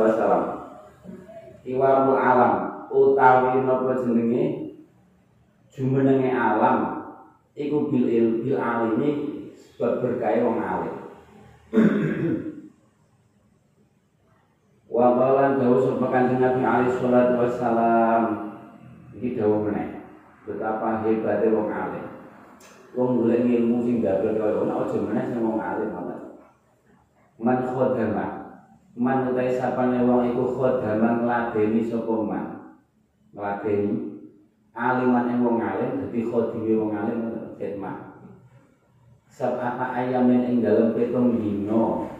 [2.17, 4.75] alam utawi napa jenenge?
[5.71, 6.77] Jumenenge alam
[7.55, 9.09] iku bil il bil alimi
[9.55, 10.95] sebab berkaya wong alim.
[14.91, 18.23] Wa qalan dawu sapa kanjeng Nabi alaihi salatu wassalam.
[19.15, 20.03] Iki dawu meneh.
[20.43, 22.05] Betapa hebatnya wong alim.
[22.91, 26.19] Wong golek ilmu sing gagal kaya ono aja meneh sing wong alim ngoten
[27.39, 28.25] man khodama.
[28.99, 32.60] Man utai sapane wong iku khodama ngladeni sapa man
[33.31, 34.11] ngladeni
[34.75, 37.19] aliman yang wong alim dadi khodime wong alim
[37.59, 37.97] khidmat.
[39.31, 42.11] Sab'ata ayamin ing dalam petung dino?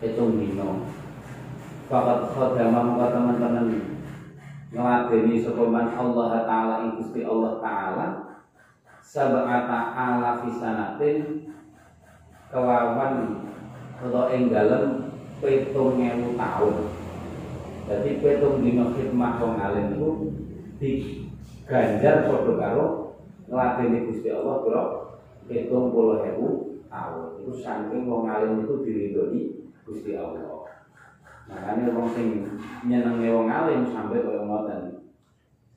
[0.00, 0.88] Petung dino.
[1.88, 3.66] Fakat khodama muka teman-teman
[4.72, 6.96] ngeladeni sokoman Allah Ta'ala ing
[7.28, 8.06] Allah Ta'ala
[9.04, 11.44] sab'ata ala fisanatin
[12.48, 13.44] kelawan
[14.00, 15.12] atau ing dalam
[15.44, 17.01] petung ngewu tahun
[17.92, 20.10] jadi petung dino khidmat wong alim itu
[20.80, 22.86] diganjar podo karo
[23.44, 26.46] ngeladeni Gusti Allah puluh ribu
[26.88, 27.44] tahun.
[27.44, 29.40] Itu saking wong alim itu diridhoi
[29.84, 30.64] Gusti Allah.
[31.52, 32.48] Makanya wong sing
[32.88, 34.80] nyenengi wong alim sampai kaya ngoten.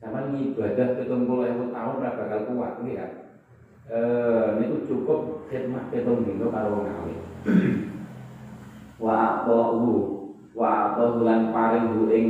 [0.00, 3.12] Sama ibadah pitung puluh ewu tahun ora bakal kuat kan
[3.86, 7.20] eh niku cukup khidmat pitung dino karo wong alim.
[9.04, 10.15] Wa aqahu
[10.56, 12.28] wa aqahu lan paring hu ing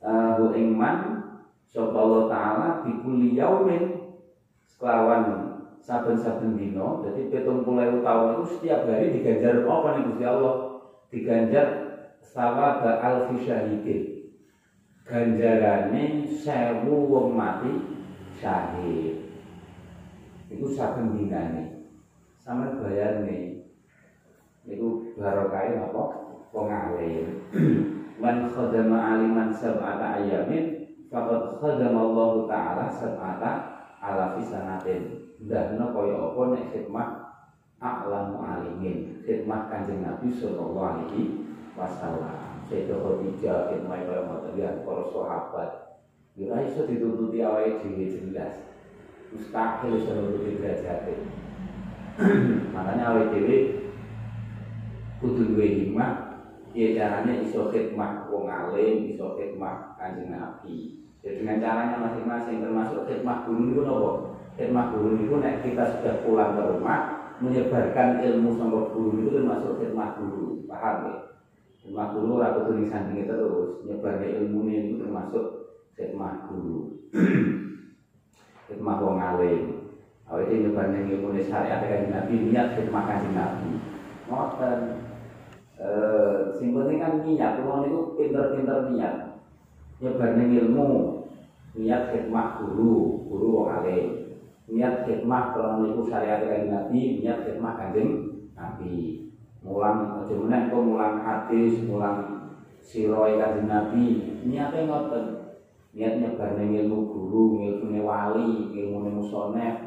[0.00, 1.20] uh, ing man
[1.68, 4.16] sapa Allah taala di kulli yaumin
[4.80, 5.52] kelawan
[5.84, 10.54] saben-saben dino pitung puluh tahun itu setiap hari diganjar apa nih Gusti Allah?
[11.12, 11.66] Diganjar
[12.24, 14.02] sawaba alfi syahidin.
[15.04, 17.76] Ganjarane sewu wong mati
[18.40, 19.28] syahid.
[20.48, 21.92] Itu saben dinane.
[22.40, 23.60] Sama bayar nih
[24.64, 26.23] itu barokah apa
[26.54, 27.26] wong alim.
[28.22, 33.52] Man khadama aliman sab'ata ayamin faqad khadama Allah taala sab'ata
[33.98, 37.10] ala fisanatin ndahno kaya apa nek khidmat
[37.82, 41.42] a'lamu alimin khidmat kanjeng Nabi sallallahu alaihi
[41.74, 42.62] wasallam.
[42.70, 45.70] Sayyidah Khadijah khidmat kaya ngoten ya para sahabat.
[46.38, 48.62] Ya iso ditututi awake dhewe jelas.
[49.34, 51.10] Mustahil iso nututi derajat
[52.74, 53.56] makanya awake dhewe
[55.18, 56.23] kudu duwe hikmah
[56.74, 61.06] ya caranya iso khidmat wong alim iso khidmat kanjeng Nabi.
[61.22, 64.10] Ya dengan caranya masing-masing termasuk khidmat guru itu nopo
[64.58, 67.00] khidmat guru itu nek kita sudah pulang ke rumah
[67.38, 70.66] menyebarkan ilmu sama guru itu termasuk khidmat guru.
[70.66, 71.14] Paham ya?
[71.80, 75.44] Khidmat guru aku tulisan ini terus nyebarkan ilmu itu termasuk
[75.94, 77.06] khidmat guru.
[78.66, 79.62] Khidmat wong alim.
[80.26, 83.70] Awal itu nyebarkan ilmu syariat kan nabi niat khidmat kan nabi.
[84.26, 84.80] Ngoten.
[85.74, 89.14] Eh sing penting kan niat wong itu pinter-pinter niat.
[90.02, 90.88] Nyebarkan ilmu
[91.74, 94.06] niat khidmat guru guru wong alim.
[94.70, 98.10] Niat khidmah kalau niku syariat kanjeng Nabi niat khidmah kanjeng
[98.56, 98.94] Nabi.
[99.64, 102.16] Mulang aja meneh kok mulang hadis mulang
[102.80, 104.04] siroi kanjeng Nabi.
[104.48, 105.24] Niatnya ngoten.
[105.94, 109.83] Niat nyebar ning ilmu guru ilmu wali ilmu musoneh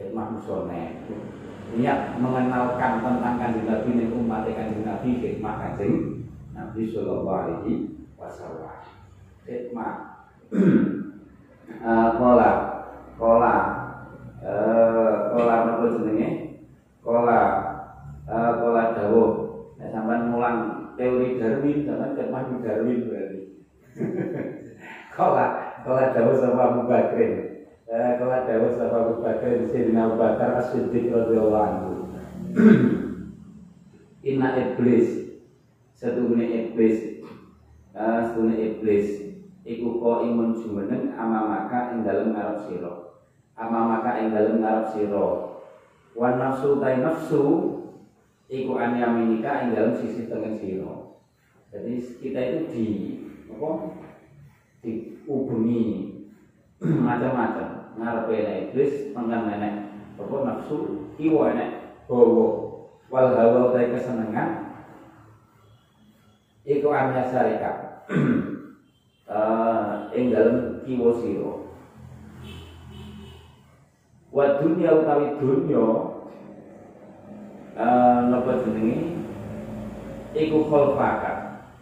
[0.00, 0.96] khidmah musoneh
[1.76, 6.24] niat mengenalkan tentang kanjeng Nabi ning umat kanjeng Nabi khidmah kanjeng
[6.56, 8.80] Nabi sallallahu alaihi wasallam.
[9.44, 9.92] Khidmah
[12.16, 12.50] kola.
[13.20, 13.54] Kola.
[15.36, 16.30] Kola apa jenenge?
[17.04, 17.40] Kola.
[18.56, 19.30] Kola dawuh.
[19.76, 20.56] Nek sampean mulang
[20.96, 23.40] teori Darwin sampean ket maju Darwin berarti.
[25.16, 25.46] Kola.
[25.84, 27.49] Kola dawuh sapa Abu Bakar
[27.90, 31.92] kola dawuh sapa Abu Bakar Sayyidina Abu Bakar As-Siddiq radhiyallahu anhu.
[34.22, 35.34] Inna iblis
[35.98, 37.26] setune iblis.
[37.90, 39.34] Setune iblis.
[39.66, 42.94] Iku kok imun jumeneng amamaka ing dalem ngarep sira.
[43.58, 45.26] Amamaka ing dalem ngarep sira.
[46.14, 47.42] Wan nafsu tai nafsu
[48.46, 50.94] iku anyaminika ing dalem sisi tengen sira.
[51.74, 52.86] Jadi kita itu di
[53.50, 53.98] apa?
[54.80, 55.82] Dihubungi
[56.80, 59.74] macam-macam ngarepe iblis mengkan nenek
[60.20, 61.70] apa nafsu kiwa nek
[62.06, 62.70] bawa.
[63.10, 64.70] Wal hawa tai kesenengan.
[66.62, 68.06] Iku anya syarikat
[69.32, 71.52] uh, ing dalem kiwa sira.
[74.30, 75.86] Wa dunya utawi dunya
[77.80, 79.18] eh napa jenenge
[80.36, 80.68] iku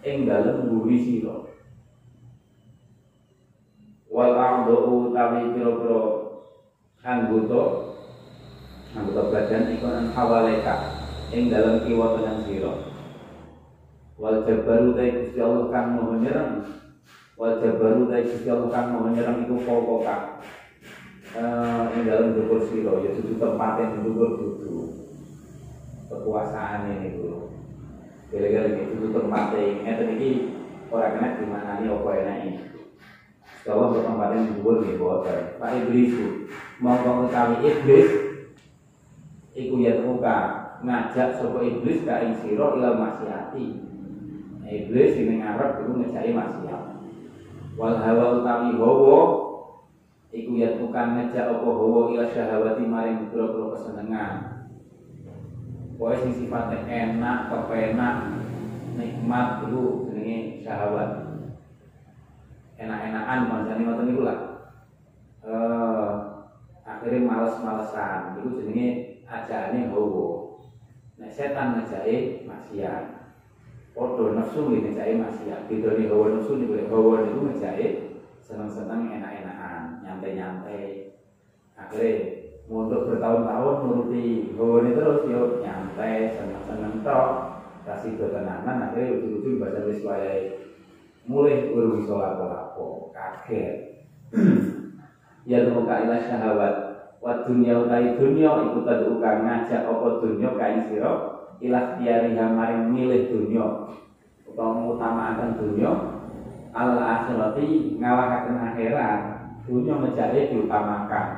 [0.07, 1.49] ing dalem mburi sira
[4.19, 6.03] wal a'dhu utawi pira-pira
[7.07, 7.63] anggota
[8.99, 12.75] anggota badan iku nang hawaleka ing dalem kiwa tenang sira.
[14.19, 16.67] Wal jabaru ta Gusti Allah kang maha nyerang.
[17.39, 19.79] Wal jabaru ta Gusti Allah kang maha nyerang iku uh,
[21.95, 24.99] ing dalam dhuwur sira ya dudu tempat yang dhuwur dudu.
[26.11, 27.55] Kekuasaan ini dulu
[28.35, 30.59] gara-gara ini dudu tempat yang ngeten iki
[30.91, 32.51] ora kena dimanani apa enake.
[32.51, 32.68] kalau
[33.77, 36.13] untuk tempat yang dhuwur nggih boten Pak Iblis
[36.79, 38.09] mau utawi iblis.
[39.59, 40.37] Iku ya muka
[40.87, 43.67] ngajak sapa iblis ka ing sira ila maksiati.
[44.69, 46.83] Iblis ini ngarep iku ngejaki maksiat.
[47.75, 49.21] Wal hawa utawi hawa
[50.31, 54.33] iku ya bukan ngejak apa hawa ila syahawati maring pira-pira kesenengan.
[55.99, 58.31] Sing sifatnya enak, kepenak,
[58.95, 61.28] nikmat itu jenenge syahwat.
[62.79, 64.39] Enak-enakan maksudnya ngoten niku lah.
[65.43, 66.11] Eh
[66.87, 68.89] akhirnya males-malesan itu jenenge
[69.27, 70.31] ajakane hawa.
[71.19, 73.05] Nek setan ngejake maksiat.
[73.99, 75.61] Padha nafsu nggih ngejake maksiat.
[75.67, 77.87] Bedane hawa nafsu niku hawa niku ngejake
[78.47, 81.13] seneng-seneng enak-enakan, nyantai-nyantai.
[81.77, 82.39] Akhirnya
[82.71, 87.31] untuk bertahun-tahun nuruti hawa ini terus yo nyantai, seneng-seneng tok.
[87.89, 90.05] kasih ketenangan akhirnya ujung-ujung bahasa wis
[91.29, 93.77] mulai urung iso lapo-lapo kaget.
[95.49, 96.75] Ya muka ila syahawat
[97.25, 103.33] wa dunya utai dunya iku tad'uka ngajak apa dunya kain sira ilah tiariha maring milih
[103.33, 103.65] dunya.
[104.45, 105.89] Utawa ngutamakan dunya.
[106.77, 109.21] Al akhirati ngalahaken akhirat.
[109.65, 111.29] Dunya menjadi diutamakan.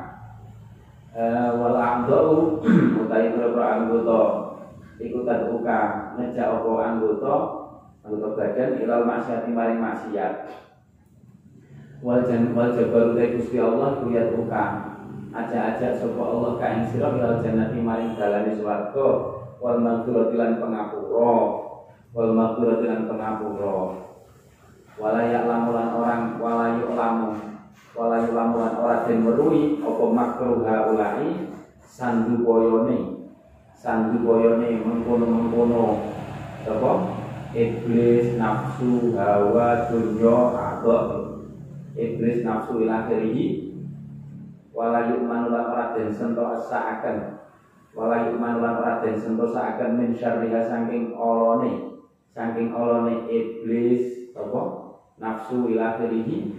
[1.15, 2.59] Uh, wal amdau
[3.07, 4.23] utai beberapa anggota.
[4.99, 7.60] Iku tad'uka ngajak apa anggota
[8.01, 10.35] anggota badan ilal maksiat maring maksiat.
[12.01, 14.65] Wal jan wal jabaru Gusti Allah kuyat uka
[15.31, 19.09] aja-aja sapa Allah ka ing ilal jannati maring dalane swarga.
[19.61, 21.37] Wal maghfirati lan pangapura
[22.17, 24.09] wal maghfirati lan pangapura
[25.01, 27.33] wala ya'lamu lan orang wala yu'lamu
[27.97, 31.49] wala yu'lamu lan ora den weruhi apa makruh haulai?
[31.81, 33.21] Sandu boyone
[33.81, 35.85] sandu boyone mengkono-mengkono.
[36.61, 37.10] Sapa
[37.51, 41.07] iblis nafsu hawa dunya adok
[41.99, 43.11] iblis nafsu ila
[44.71, 47.43] wala yu'manu lan ora den saaken
[47.93, 52.01] wala yu'manu lan ora den saaken min syarriha saking olone.
[52.31, 54.63] Saking olone iblis apa?
[55.21, 56.55] Nafsu ila akhirih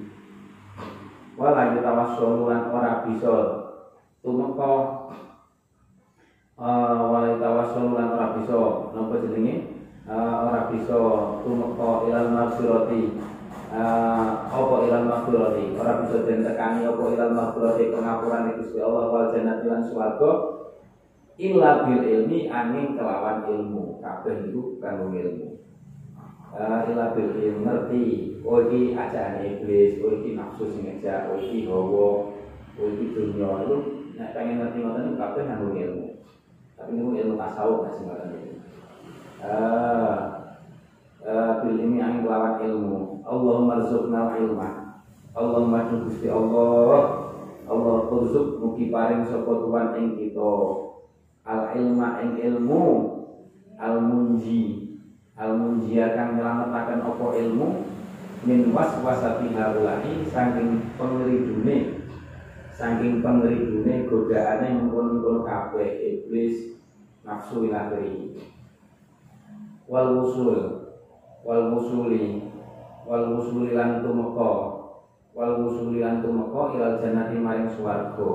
[1.39, 3.35] wala yutawassulu lan ora bisa
[4.21, 4.73] tumeka
[6.59, 8.59] uh, wala yutawassulu lan ora bisa.
[8.91, 9.70] Napa jenenge
[10.11, 10.99] ora bisa
[11.39, 13.03] tumeka ilal maghfirati.
[13.71, 15.71] Uh, apa ilal maghfirati?
[15.79, 20.31] Ora bisa den apa ilal maghfirati pengapuran Gusti Allah wal jannati lan swarga
[21.39, 24.03] illa bil ilmi angin kelawan ilmu.
[24.03, 25.47] Kabeh itu kanggo ilmu.
[26.51, 28.05] Uh, illa bil ilmi ngerti.
[28.41, 32.09] Oh iki ajaan iblis oh nafsu sing ngejak oh hawa
[32.75, 33.47] oh iki dunya.
[33.63, 33.77] Itu
[34.19, 36.07] nek pengen ngerti ngoten kabeh kanggo ilmu.
[36.75, 38.51] Tapi ilmu ilmu tasawuf sing ngoten
[39.41, 40.17] iki uh,
[41.25, 43.25] uh, bil ilmi angin kelawan ilmu.
[43.25, 44.69] Allahumma rizukna ilma.
[45.33, 47.33] Allahumma Gusti Allah.
[47.65, 50.53] Allah rizuk mugi paring sapa tuan ing kita.
[51.47, 52.85] Al ilma ing ilmu.
[53.81, 54.93] Al munji.
[55.33, 57.67] Al munji akan menyelamatkan apa ilmu?
[58.45, 62.05] Min waswasati haulai saking pengeridune.
[62.77, 66.77] Saking pengeridune godaane mengkono-kono kabeh iblis
[67.21, 68.33] nafsu ilahi
[69.91, 70.51] wal wusul.
[71.43, 72.47] Wal wusuli.
[73.03, 74.51] Wal wusuli lan tumeka.
[75.35, 78.31] Wal wusuli lan tumeka ilal jannati maring swarga.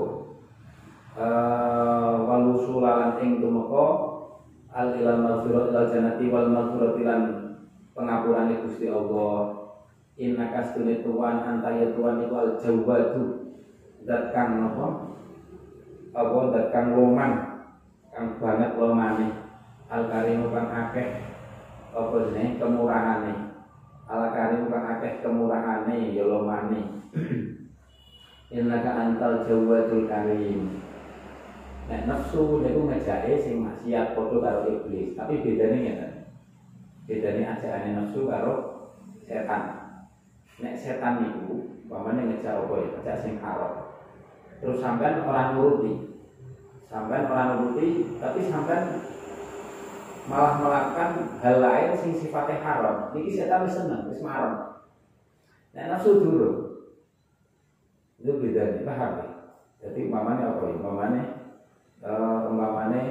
[1.16, 3.86] Uh, wal wusula lan ing tumeka
[4.76, 7.20] al ilal maghfirah ilal jannati wal maghfirah lan
[7.96, 9.56] pengapurane Gusti Allah.
[10.16, 13.52] Inna kastune tuan antaya tuan itu al jawadu
[14.08, 15.12] dat kang napa
[16.16, 16.38] apa?
[16.52, 17.32] Dat kang loman.
[18.16, 19.28] Kang banget lomane
[19.92, 21.35] al karim kang akeh
[21.96, 23.34] apa jenenge kemurahane
[24.04, 27.08] ala karim kang akeh kemurahane ya lomane
[28.56, 30.84] innaka antal jawadul karim
[31.86, 36.12] Nek nafsu niku ngejake sing maksiat padha karo iblis, tapi bedane ngeten.
[37.06, 38.54] Bedane ajakane nafsu karo
[39.22, 39.62] setan.
[40.58, 43.86] Nek setan niku pamane ngejak apa ya, ngejak sing haram.
[44.58, 45.92] Terus sampean orang nuruti.
[46.90, 48.82] Sampean orang nuruti, tapi sampean
[50.26, 53.14] malah melakukan hal lain sing sifatnya haram.
[53.14, 54.66] Ini setan wis seneng wis marem
[55.76, 56.50] nek nafsu dulu
[58.16, 59.26] itu beda nih paham ya?
[59.76, 60.74] Jadi umpamanya apa ya?
[60.80, 61.24] Umpamanya
[62.00, 63.02] uh, umpamanya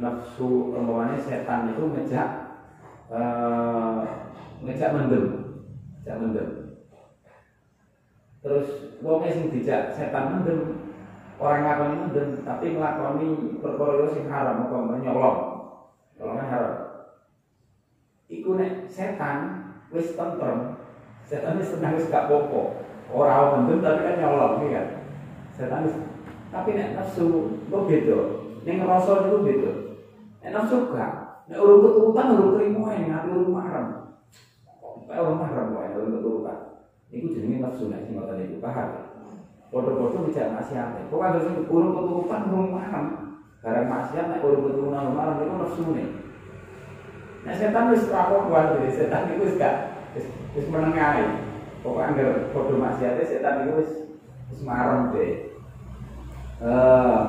[0.00, 2.28] nafsu umpamanya setan itu ngejak
[3.12, 4.00] uh,
[4.64, 5.24] ngejak mendem.
[6.00, 6.48] Ngejak mendem.
[8.40, 8.68] Terus
[9.04, 10.83] wongnya sing dijak setan mendem
[11.38, 15.38] orang ngakoni mendem tapi nglakoni perkara sing haram apa nyolong.
[16.18, 16.74] Nyolong haram.
[18.30, 19.38] Iku nek setan
[19.90, 20.78] wis tentrem
[21.26, 22.78] setan wis tenang wis gak popo
[23.10, 24.88] ora mendem tapi kan nyolong iki kan
[25.54, 25.96] setan wis
[26.54, 28.18] tapi nek nafsu kok beda?
[28.64, 29.72] Ning ngrasa niku beda?
[30.46, 31.12] Nek nafsu gak.
[31.50, 33.86] Nek urung keturutan urung trimo ae ngati urung marem
[35.04, 36.58] Kayak orang marem wae urung keturutan.
[37.10, 39.03] Iku jenenge nafsu nek sing ngoten iku paham
[39.74, 41.10] Foto-foto bisa maksiat.
[41.10, 43.06] Pokoknya harus urung keturutan urung malam.
[43.58, 46.08] Barang maksiat nek urung keturutan urung malam itu nafsu nih.
[47.42, 49.98] Nah setan wis rapor kuat jadi setan itu wis gak
[50.54, 51.42] wis menengahi.
[51.82, 53.90] Pokoknya anggar foto maksiatnya setan itu wis
[54.54, 55.58] wis marem deh.
[56.62, 57.20] Eh,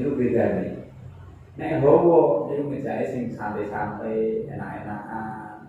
[0.00, 0.70] itu beda nih.
[1.60, 5.68] Nek hawa itu ngejake sing santai-santai, enak-enakan.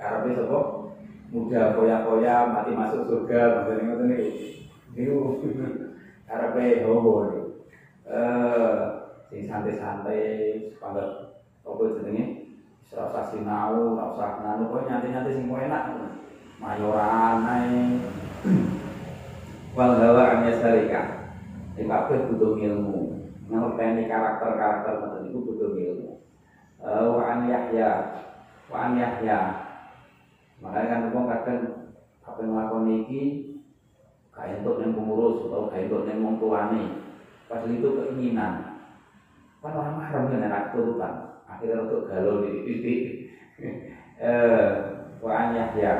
[0.00, 0.58] Karepe sapa?
[1.28, 4.59] Muda koya-koya mati masuk surga, maksudnya ngoten niku.
[4.94, 5.38] Niku
[6.26, 7.26] karepe niku.
[8.10, 8.78] Eh
[9.30, 10.20] sing santai-santai
[10.74, 12.26] sepangat apa jenenge?
[12.90, 15.84] ora usah sinau ora usah nganu kok nyanti-nyanti sing enak.
[16.58, 17.78] Mayoran ae.
[19.78, 21.02] Wal hawa an yasalika
[21.78, 23.22] iki kabeh butuh ilmu.
[23.46, 26.18] Ngerteni karakter-karakter ngoten niku butuh ilmu.
[26.82, 27.90] Uh, wa an yahya.
[28.66, 29.38] Wa an yahya.
[30.58, 31.60] Makanya kan wong kadang
[32.26, 33.22] apa nglakoni iki
[34.30, 36.82] gak entuk ning pengurus atau gak entuk ning wong tuane.
[37.50, 38.82] Pas itu keinginan.
[39.60, 41.14] Kan orang mahram kan anak turutan
[41.44, 43.00] akhirnya untuk galau di titik.
[44.20, 44.68] Eh
[45.24, 45.92] wa an yahya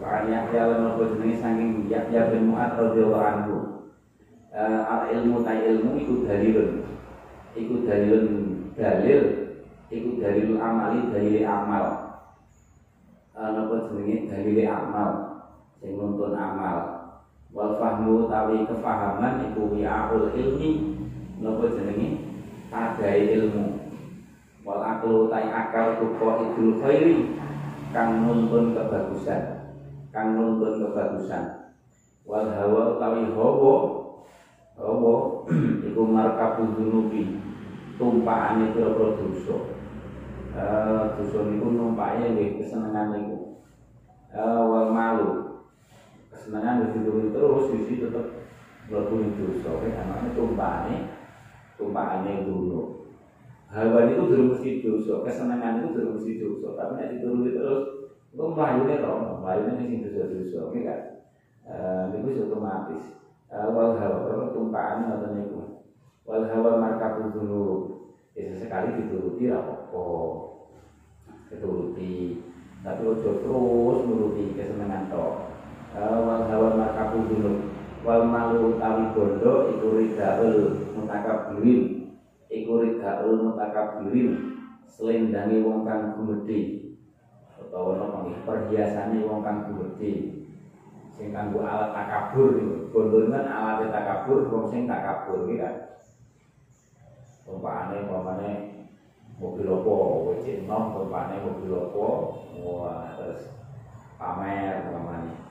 [0.00, 3.56] wa an yahya lan apa jenenge saking yahya bin mu'ad radhiyallahu anhu.
[4.48, 6.88] Uh, al ilmu ta ilmu iku dalilun.
[7.52, 8.26] Iku dalilun
[8.72, 9.20] dalil
[9.92, 11.84] iku dalil amali dalil amal.
[13.36, 15.10] Uh, napa jenenge dalil amal
[15.84, 16.76] sing nuntun amal
[17.52, 20.96] wal fahmu tawi kefahaman iku wi'aul ilmi.
[21.44, 22.24] Napa jenenge?
[22.72, 23.76] Adai ilmu.
[24.64, 27.36] Wal aklu tai akal iku idul khairi.
[27.92, 29.68] Kang nuntun kebagusan.
[30.08, 31.76] Kang nuntun kebagusan.
[32.24, 33.76] Wal hawa utawi hawa.
[34.74, 35.12] Apa
[35.92, 37.36] iku markabul dunubi.
[38.00, 39.56] Tumpakane pira-pira dosa.
[40.56, 43.12] Eh dosa niku numpake nggih kesenengan
[44.34, 45.43] eh wal malu
[46.44, 48.36] kesenengan wis dituri terus sisi tetep
[48.92, 49.80] mlebu dosa.
[49.80, 50.96] Kan ana tumpakane
[51.80, 53.08] tumpakane dulu.
[53.72, 56.76] Hawa itu durung mesti dosa kesenengan itu durung mesti dosa.
[56.76, 57.82] Tapi nek dituruni terus
[58.28, 59.12] itu mlayune to?
[59.40, 61.00] Mlayune sing dosa-dosa oke kan
[61.64, 63.16] eh niku otomatis.
[63.48, 65.80] Wal hawa kalau tumpaan atau niku.
[66.28, 67.64] Wal hawa markabul dulu
[68.36, 69.88] ya sesekali dituruti apa
[71.48, 72.44] dituruti.
[72.84, 75.24] Tapi ojo terus nuruti kesenangan to
[75.94, 77.52] wal hawa markabul dulu
[78.02, 82.10] wal malu tawi bondo iku ridaul mutakabirin
[82.50, 84.58] iku ridaul mutakabirin
[84.90, 86.90] selendangi wong kang gumedhe
[87.62, 90.34] utawa napa perhiasane wong kang gumedhe
[91.14, 92.90] sing kanggo alat takabur niku.
[92.90, 95.74] Bondo kan alat takabur wong sing takabur iki kan.
[97.46, 98.50] Umpamane umpamane
[99.38, 102.06] mobil opo, wis nom umpamane mobil opo,
[102.58, 103.52] wah terus
[104.18, 105.43] pamer umpamane.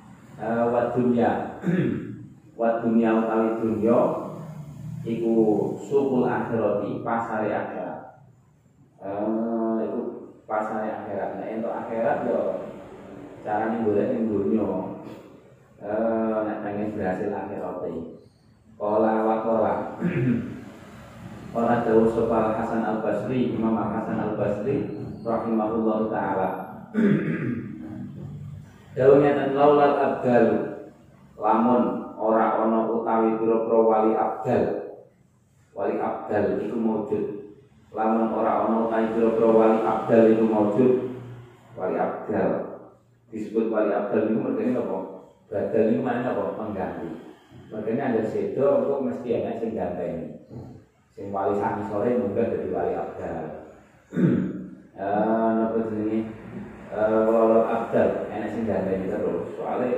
[0.43, 1.31] Eh wa dunya.
[2.59, 3.99] wa dunya utawi dunya
[5.07, 5.35] iku
[5.79, 7.99] sukul akhirati pasare akhirat.
[8.99, 9.99] Eh iku
[10.43, 11.39] pasare akhirat.
[11.39, 12.39] Nek akhirat yo
[13.47, 14.67] carane golek ning dunya
[15.79, 17.87] eh nek pengen berhasil akhirat
[18.73, 19.73] Kala wa kala
[21.55, 24.91] Ora dawuh sapa Hasan Al Basri, Imam Hasan Al Basri
[25.23, 26.49] rahimahullah taala.
[28.93, 30.45] Dawuhnya dan laulal abdal
[31.33, 34.63] lamun ora ana utawi pira-pira wali abdal.
[35.73, 37.23] Wali abdal iku maujud.
[37.89, 40.91] Lamun ora ana utawi pira-pira wali abdal iku maujud.
[41.73, 42.73] Wali abdal
[43.33, 44.97] disebut wali abdal itu mergane apa?
[45.49, 46.53] Badal ini mana apa?
[46.53, 47.09] Pengganti.
[47.73, 50.45] Makanya ada sedo untuk mesti ada sing ganteng.
[51.17, 53.45] Sing wali sami sore munggah jadi wali abdal.
[54.93, 56.32] Eh napa jenenge?
[56.93, 59.57] Eh wali abdal enak sing ganteng terus.
[59.57, 59.97] Soalnya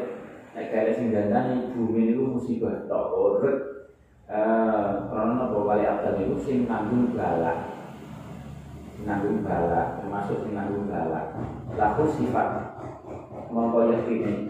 [0.56, 3.58] nek kaya sing ganteng bumi niku musibah tok urut.
[5.12, 7.60] Karena napa wali abdal itu sing nanggung balak.
[9.04, 11.36] Nanggung balak termasuk sing nanggung balak.
[11.76, 12.80] Laku sifat
[13.52, 14.48] mongko yakini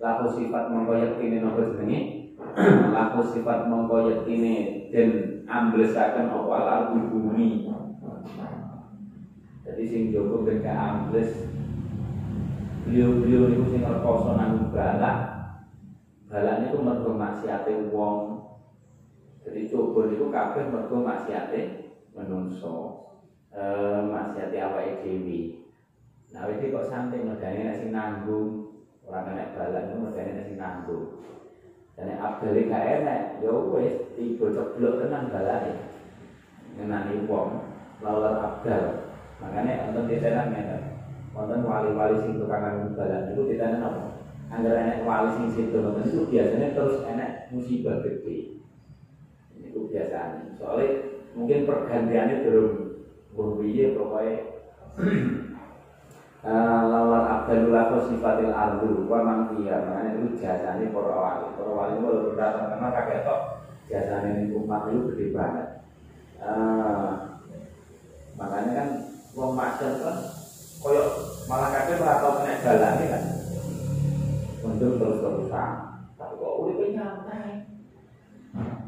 [0.00, 2.32] laku sifat mongko yaktine napa jenenge
[2.96, 7.68] laku sifat mongko yaktine den amblesaken apa alardu bumi
[9.60, 11.44] jadi sing jogo ben ambles
[12.90, 15.22] beliau-beliau itu sing rekoso nang balak
[16.26, 18.42] balak itu mergo maksiate wong
[19.46, 21.70] jadi coba itu kabeh mergo maksiate
[22.18, 22.98] menungso
[23.54, 25.54] eh maksiate awake dhewe
[26.34, 28.58] nah iki kok santai medane nek sing nanggung
[29.06, 31.08] Orang kena balan itu mereka sing nanggung.
[31.98, 35.74] Dan abdal gak enak, ya wes tiba ceblok tenang balane.
[36.78, 37.64] Ngenani wong
[38.04, 38.94] lawan abdal.
[39.42, 40.89] Makanya untuk di sana ngene.
[41.40, 44.20] Wonten wali-wali sing tukang nanggung balan itu kita apa?
[44.52, 48.60] Angger enak wali sing situ nonton itu biasanya terus enak musibah gede.
[49.56, 50.52] Itu biasanya.
[50.60, 50.88] Soalnya
[51.32, 52.68] mungkin pergantiannya belum
[53.32, 54.36] berbiaya pokoknya
[56.40, 61.68] Eh, lawal abdalul lafaz sifatil ardu wa man fiha makanya itu jasane para wali para
[61.68, 63.40] wali itu kalau datang karena kakek tok
[63.92, 65.84] jasane ini umat itu gede banget
[66.40, 67.36] uh,
[68.40, 68.88] makanya kan
[69.36, 70.16] wong maksiat kan
[70.80, 71.08] koyok
[71.44, 73.22] malah kakek ora tau jalan kan.
[74.60, 75.70] Untuk terus terusan
[76.16, 77.52] tapi kok udah nyantai?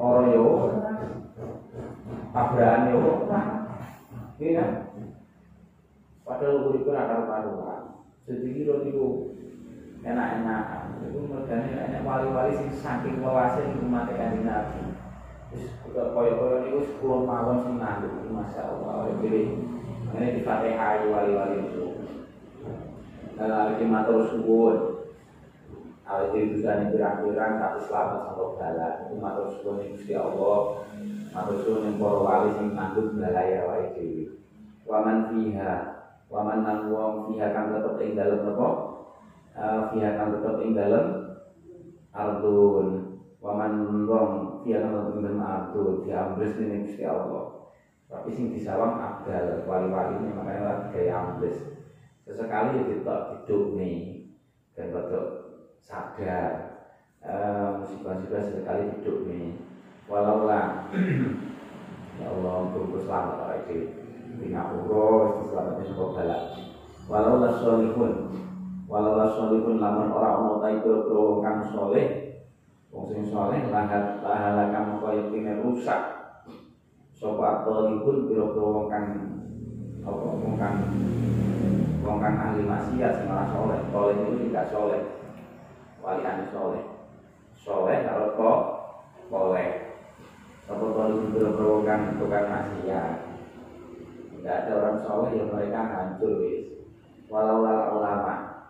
[0.00, 0.46] Orang yo
[2.32, 3.00] tabrakan yo
[4.40, 4.70] iya kan?
[6.24, 7.80] Padahal urip ora karo-karuan
[8.24, 9.36] jadi kira niku
[10.00, 10.84] enak-enakan.
[11.06, 14.80] Itu mergane enak wali-wali sing saking welase niku mate kanjeng Nabi.
[15.52, 19.60] Wis kaya-kaya niku 10 mawon sing nanduk masyaallah pilih
[20.12, 21.86] ini di Fatihah wali-wali itu
[23.32, 25.02] Nah, iki matur suwun.
[26.04, 28.92] Awet diri pirang-pirang tapi selamat sampai dalan.
[29.08, 30.84] Iku matur suwun Gusti Allah.
[31.32, 34.36] Matur suwun ing para wali sing ngandut balaya wae dhewe.
[34.84, 35.74] Waman fiha,
[36.28, 38.68] waman nang wong fiha kang tetep ing dalem napa?
[39.56, 41.06] Uh, fiha kang tetep ing dalem
[42.12, 42.86] ardun.
[43.40, 43.72] Waman
[44.04, 44.30] wong
[44.62, 47.61] fiha kang tetep ing dalem ardun dening Gusti Allah.
[48.12, 51.64] Tapi sing disawang abdal wali-wali ini makanya lagi gaya ambles.
[52.28, 54.28] Sesekali ya kita hidup nih
[54.76, 55.24] dan betul
[55.80, 56.76] sadar.
[57.80, 59.56] Musibah-musibah sesekali hidup nih.
[60.12, 60.92] Walau lah.
[62.20, 63.88] Ya Allah untuk selamat Allah itu
[64.36, 66.42] bina uro selamatnya sebuah balak.
[67.08, 68.28] Walau lah solihun
[68.92, 72.36] walau lah solihun lamun orang orang itu pro kang soleh
[72.92, 75.24] wong sing soleh lahat lahala kang kaya
[75.56, 76.21] rusak
[77.22, 79.06] sapa atolihun pira-pira wong kang
[80.02, 80.74] apa wong kang
[82.02, 83.78] wong kang ahli maksiat sing soleh.
[83.94, 85.00] Soleh itu tidak soleh.
[86.02, 86.82] Wali ane soleh
[87.62, 88.60] soleh kalau kok
[89.30, 89.70] soleh
[90.66, 91.46] sapa kalau itu
[91.86, 93.14] kang tukang maksiat.
[94.34, 96.90] Tidak ada orang soleh yang mereka hancur wis.
[97.30, 97.62] Walau
[98.02, 98.66] ulama.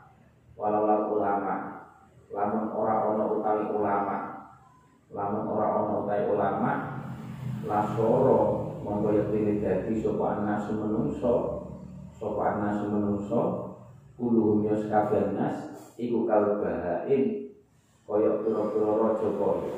[0.61, 1.89] Walau ulama.
[2.29, 4.17] Lamun ora ono utawi ulama.
[5.09, 6.92] Lamun ora ono utawi ulama
[7.67, 8.41] lasoro
[8.83, 11.35] monggo yektine dadi sapa anasu menungso
[12.11, 13.41] sapa nasu menungso
[14.19, 17.43] kuluhum yos kabeh nas iku kal bahain
[18.03, 19.73] kaya pira-pira raja kaya.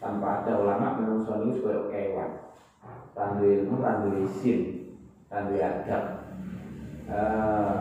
[0.00, 2.30] Tanpa ada ulama menungso niku kaya kewan.
[3.12, 4.60] Tandu ilmu tandu isin
[5.26, 6.04] tandu adab.
[7.10, 7.76] Uh,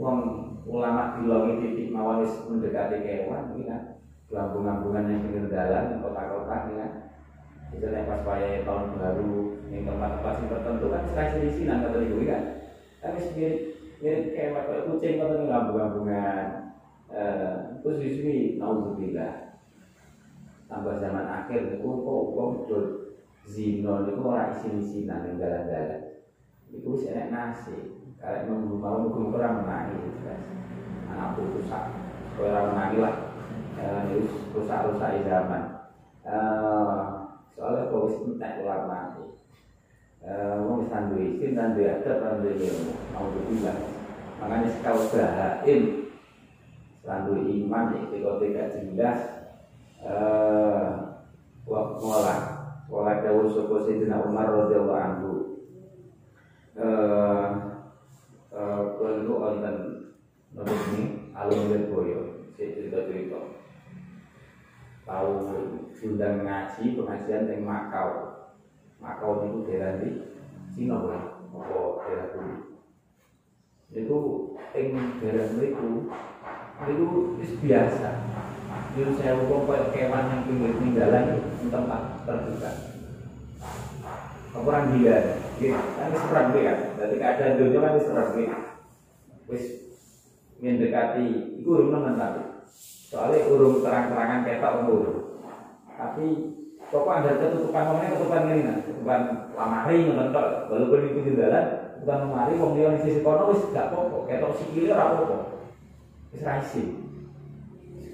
[0.00, 0.18] wong
[0.64, 4.00] ulama dilongi titik mawon wis mendekati kewan iki kan
[4.32, 7.03] lambung-lambungan yang pinggir dalan kota-kota ya
[7.74, 12.42] misalnya pas wayai tahun baru yang tempat-tempat yang tertentu kan serai selisinan kata ibu kan.
[13.02, 13.60] Tapi mirip
[14.00, 16.46] mirip kayak kayak kucing atau nih lambung-lambungan.
[17.82, 19.34] Terus di sini naudzubillah.
[20.70, 22.82] Tambah zaman akhir itu kok kok betul
[23.44, 26.00] zino itu orang isin isinan yang jalan-jalan
[26.72, 27.92] itu sih enak nasi.
[28.22, 30.00] Kalau memang mau mungkin kurang menangi
[31.12, 31.84] anak rusak.
[32.40, 33.14] Kurang menangi lah.
[34.56, 35.62] Rusak-rusak zaman
[37.54, 39.14] soalnya kau wis entek ulama
[40.66, 41.78] wong wis duwe isin dan
[42.42, 43.80] duwe ilmu mau bilang
[44.42, 45.82] makanya sekal bahain
[47.30, 49.20] duwe iman itu kau tidak jelas
[50.04, 50.90] eh
[51.64, 52.36] wa mola
[52.92, 55.32] wala dawuh sapa Sayyidina Umar radhiyallahu anhu.
[56.76, 57.48] Eh
[58.52, 59.76] eh kulo wonten
[60.52, 62.20] nopo ini alun boyo
[62.54, 63.40] cerita-cerita
[65.04, 65.32] tahu
[66.04, 68.08] undang ngaji pengajian yang Makau
[69.00, 70.08] Makau itu daerah di
[70.72, 71.76] Cina lah, apa
[72.08, 72.56] daerah bumi.
[73.92, 74.18] Itu
[74.72, 76.08] ing daerah itu
[76.88, 77.06] itu
[77.60, 78.10] biasa.
[78.96, 81.24] Itu saya hukum kayak kewan yang pinggir tinggalan
[81.60, 82.70] di tempat terbuka.
[84.54, 85.42] Orang dia,
[85.98, 86.78] kan wis perang kan.
[86.94, 88.08] Jadi keadaan dunia kan wis
[89.44, 89.64] Wis
[90.62, 92.42] mendekati, itu nemen tapi.
[93.14, 95.18] Soalnya urung terang-terangan ketok urung.
[95.94, 96.26] Tapi
[96.94, 99.20] Pokok ada ketutupan ngomongnya ketutupan ini nah, ketutupan
[99.56, 104.30] lamari ngentok, walaupun itu jalan, ketutupan lamari, wong dia di sisi kono wis gak pokok,
[104.30, 105.42] ketok sikile ora pokok,
[106.30, 106.82] wis raisi,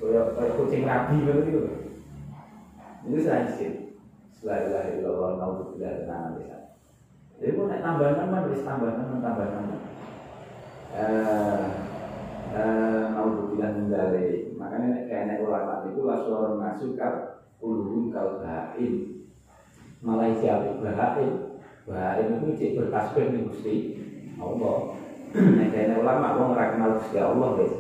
[0.00, 1.60] kaya kaya kucing nabi gitu,
[3.10, 3.66] itu raisi.
[4.40, 6.80] Selain ilallah naudzubillah tenan bisa.
[7.36, 9.76] Jadi pun naik tambah nama, wis tambah nama, tambah nama.
[10.96, 11.64] Eh,
[12.56, 13.92] eh, naudzubillah min
[14.60, 17.00] Makanya kayak ulama itu suara masuk
[17.64, 19.24] ulun kal bahain
[20.04, 21.32] Malaysia bahain.
[21.88, 23.74] Bahain itu cek bertasbih nih gusti.
[24.40, 24.96] Allah.
[25.36, 27.72] Nah, ulama wong ora kenal Gusti Allah wis.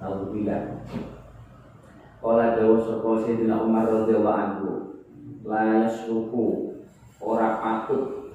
[0.00, 0.60] Alhamdulillah.
[2.20, 4.68] Kala dawa sapa Sayyidina Umar radhiyallahu anhu,
[5.44, 6.76] la yasruku.
[7.20, 8.32] Ora patut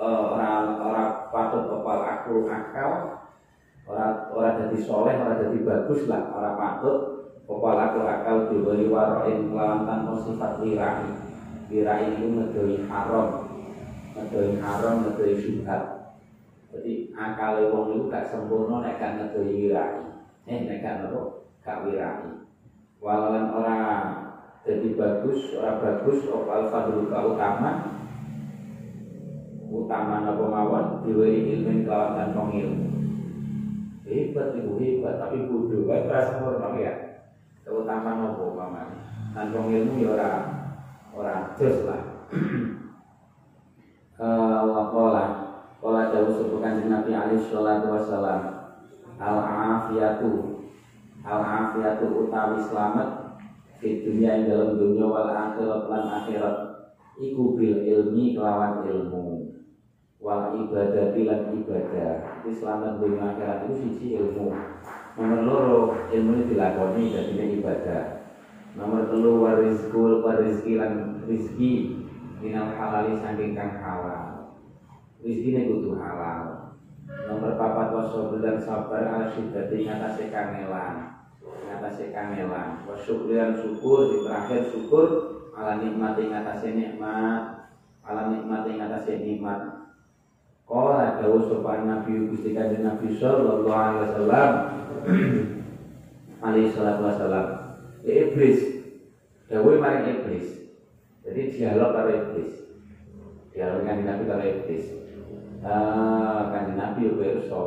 [0.00, 0.48] uh, ora
[0.80, 2.92] ora patut kepal aku akal
[3.86, 6.98] ora ora jadi soleh ora jadi bagus lah ora patut.
[7.46, 11.06] Kepala aku akal diberi waroin melawan tanpa sifat lirai
[11.70, 13.46] Lirai itu ngedoi haram.
[14.18, 15.82] Ngedoi haram, ngedoi syubhat.
[16.74, 20.02] Jadi akal wong itu gak sempurna nek gak ngedoi wirai
[20.50, 22.42] Eh nek gak nopo gak wirai
[22.98, 24.26] Walaupun orang
[24.66, 27.94] jadi bagus, orang bagus Opal fadul keutama
[29.70, 30.26] utama?
[30.26, 30.84] Apa mawon?
[31.06, 33.05] Diwiri ilmu kelawan tanpa ilmu
[34.06, 35.14] hebat itu hebat.
[35.18, 35.84] Tapi bodoh.
[35.90, 36.94] Kan rasa sempurna ya?
[37.66, 38.94] Terutama nopo mama
[39.34, 40.30] tanpa ilmu ya ora
[41.12, 42.02] ora jos lah
[44.64, 45.24] wakola
[45.82, 48.40] kola jauh sebukan Nabi Ali Shallallahu Wasallam
[49.20, 50.62] al afiyatu
[51.20, 53.26] al afiyatu utawi selamat
[53.76, 56.56] di dunia yang dalam dunia wal akhirat lan akhirat.
[57.16, 59.55] Iku bil ilmi kelawan ilmu
[60.26, 62.42] wal ibadah lan ibadah.
[62.42, 64.50] Itu selamat dunia akhirat itu sisi ilmu.
[65.14, 68.02] Nomor loro ilmu ini dilakoni jadi ibadah.
[68.74, 72.02] Nomor telu warizkul warizki lan rizki
[72.42, 74.58] minal halali saking kang halal.
[75.22, 76.74] Rizki ini kudu halal.
[77.30, 81.22] Nomor papat wasobul dan sabar ala syuddati ngatasi kangelan.
[81.70, 82.82] Ngatasi kangelan.
[82.82, 85.06] Wasyukrian syukur di terakhir syukur
[85.54, 87.70] ala nikmat ngatasi nikmat.
[88.02, 89.75] Ala nikmat ngatasi nikmat
[90.66, 94.50] Kala dawuh sopan Nabi Gusti Kanjeng Nabi sallallahu alaihi wasallam
[96.46, 97.46] alaihi salatu wasallam
[98.02, 98.82] iblis.
[99.46, 100.74] Dawuh maring iblis.
[101.22, 102.66] Jadi dialog karo iblis.
[103.54, 104.84] Dialog kan Nabi karo iblis.
[105.62, 107.62] Ah kan Nabi pirsa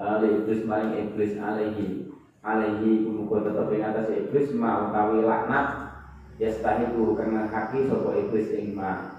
[0.00, 2.08] uh, iblis maring iblis alaihi.
[2.40, 5.92] Alaihi muga tetep ing atas iblis ma utawi laknat.
[6.40, 9.12] Yastahiku kang haki sapa iblis ing ma.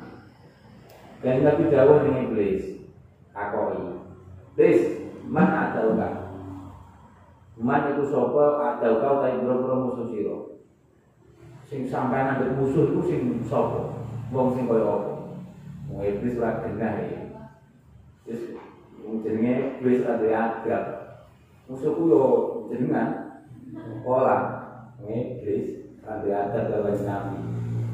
[1.21, 2.74] Kan Nabi dawuh ning iblis
[3.35, 3.99] akoi
[4.55, 6.09] Des, man ada uga
[7.59, 10.37] Man itu sopo ada uga utai bro-bro musuh siro
[11.67, 13.99] Sing sampai nanti musuh itu sing sopo
[14.31, 15.11] Wong sing kaya apa?
[15.91, 17.21] Mau iblis lah genah ya
[18.25, 18.57] Terus
[19.21, 20.83] jenenge iblis ada adab.
[21.69, 22.23] Musuhku yo
[22.73, 23.37] jenengan
[24.01, 24.37] Pola.
[25.05, 27.37] Iblis ada adab dalam nabi.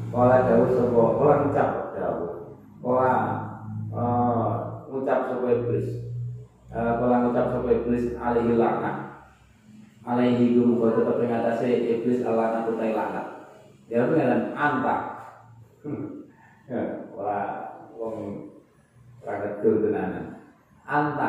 [0.08, 2.30] Pola jauh sopo Pola ngucap jauh
[2.80, 3.12] Pola
[4.92, 6.04] ngucap sapa iblis?
[6.68, 8.96] Uh, kala ngucap sapa iblis alaihi laknat.
[10.04, 13.26] Alaihi gum tetep ing atase iblis laknat utai laknat.
[13.88, 14.96] Ya pengen anta.
[16.68, 17.40] Ya ora
[17.96, 18.48] wong
[19.24, 20.44] ora ketul tenanan.
[20.84, 21.28] Anta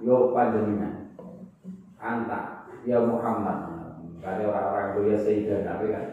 [0.00, 1.18] yo panjenengan.
[1.98, 3.82] Anta ya Muhammad.
[4.20, 6.06] Kali orang-orang itu ya Sayyidah Nabi kan.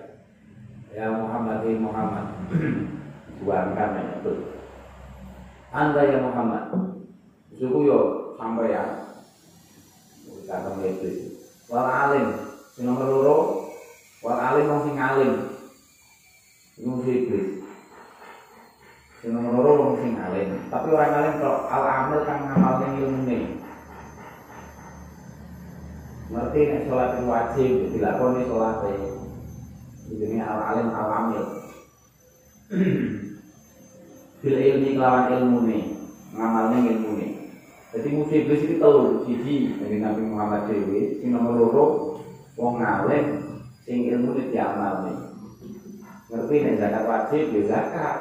[0.95, 2.25] Ya Muhammad ya Muhammad.
[3.37, 4.57] Tuhan kami betul
[5.71, 6.71] anda ya Muhammad
[7.57, 7.99] suku yo
[8.37, 8.83] sampai ya
[10.45, 12.37] kata iblis wal alim
[12.77, 13.37] sing nomor loro
[14.21, 15.33] wal alim wong sing alim.
[16.77, 17.65] Iku iblis.
[19.19, 20.69] Sing nomor loro wong sing alim.
[20.69, 23.39] Tapi orang alim kok al amil kang ngamalne ilmune.
[26.27, 28.83] Ngerti sholat itu wajib dilakoni sholat
[30.13, 31.43] ini al alim al amil.
[34.37, 35.59] Bil ilmi kelawan ilmu
[36.37, 37.36] ngamalnya ilmu nih
[37.97, 41.85] jadi musuh iblis itu telu siji dari Nabi Muhammad Dewi sing nomor loro
[42.53, 43.41] wong ngalim
[43.81, 45.17] sing ilmu itu diamal nih
[46.29, 48.17] ngerti nih zakat wajib ya zakat.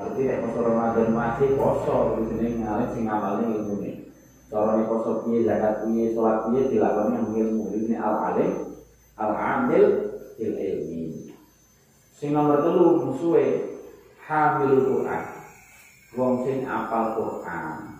[0.00, 3.96] Ngerti nih poso Ramadan wajib poso di sini ngalim sing ngamalnya ilmu nih
[4.48, 7.64] cara nih poso piye zakat piye sholat piye dilakukan yang ilmu.
[7.76, 8.52] Ini al alim
[9.20, 9.84] al amil
[10.40, 11.04] il ilmi
[12.16, 13.76] sing nomor telu musuhe
[14.24, 15.24] hamil Quran.
[16.16, 17.97] Wong sing apal Quran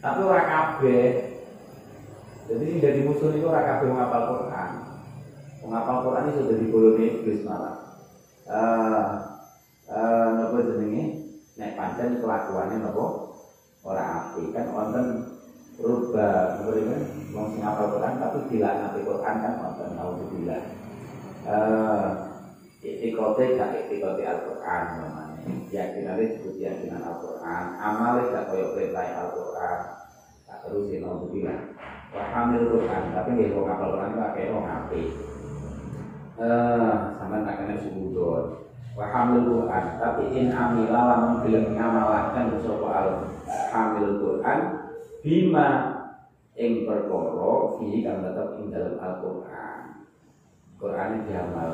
[0.00, 1.08] tapi ora kabeh.
[2.50, 4.70] Jadi sing jadi musuh itu ora kabeh wong apal Quran.
[5.62, 7.74] Wong apal Quran itu sudah digolongi iblis malah.
[8.48, 9.06] Eh
[9.92, 11.02] uh, napa jenenge?
[11.60, 13.04] Nek pancen kelakuannya napa?
[13.84, 14.50] Ora apik.
[14.56, 15.06] Kan wonten
[15.80, 17.00] rubah kan
[17.36, 20.62] wong sing apal Quran tapi dilaknati Quran kan wonten naudzubillah.
[21.44, 22.08] Eh
[22.80, 24.84] itikote gak itikote Al-Quran
[25.70, 27.64] keyakinan disebut keyakinan Al-Quran.
[27.78, 29.78] Amal gak koyok perintah Al-Quran.
[30.50, 31.78] Tak terus ya mau bilang
[32.10, 33.02] wah hamil Quran.
[33.14, 35.02] Tapi nggak mau kapal Quran pakai mau ngapi
[36.40, 38.44] eh sama tak kena subudon
[38.98, 39.84] wah hamil Quran.
[40.02, 43.08] Tapi in amila lamun film ngamalakan sopo al
[43.70, 44.58] hamil Quran
[45.22, 45.68] bima
[46.58, 49.78] ing perkara fi kang tetep ing dalam Al-Quran.
[50.82, 51.70] Quran diamal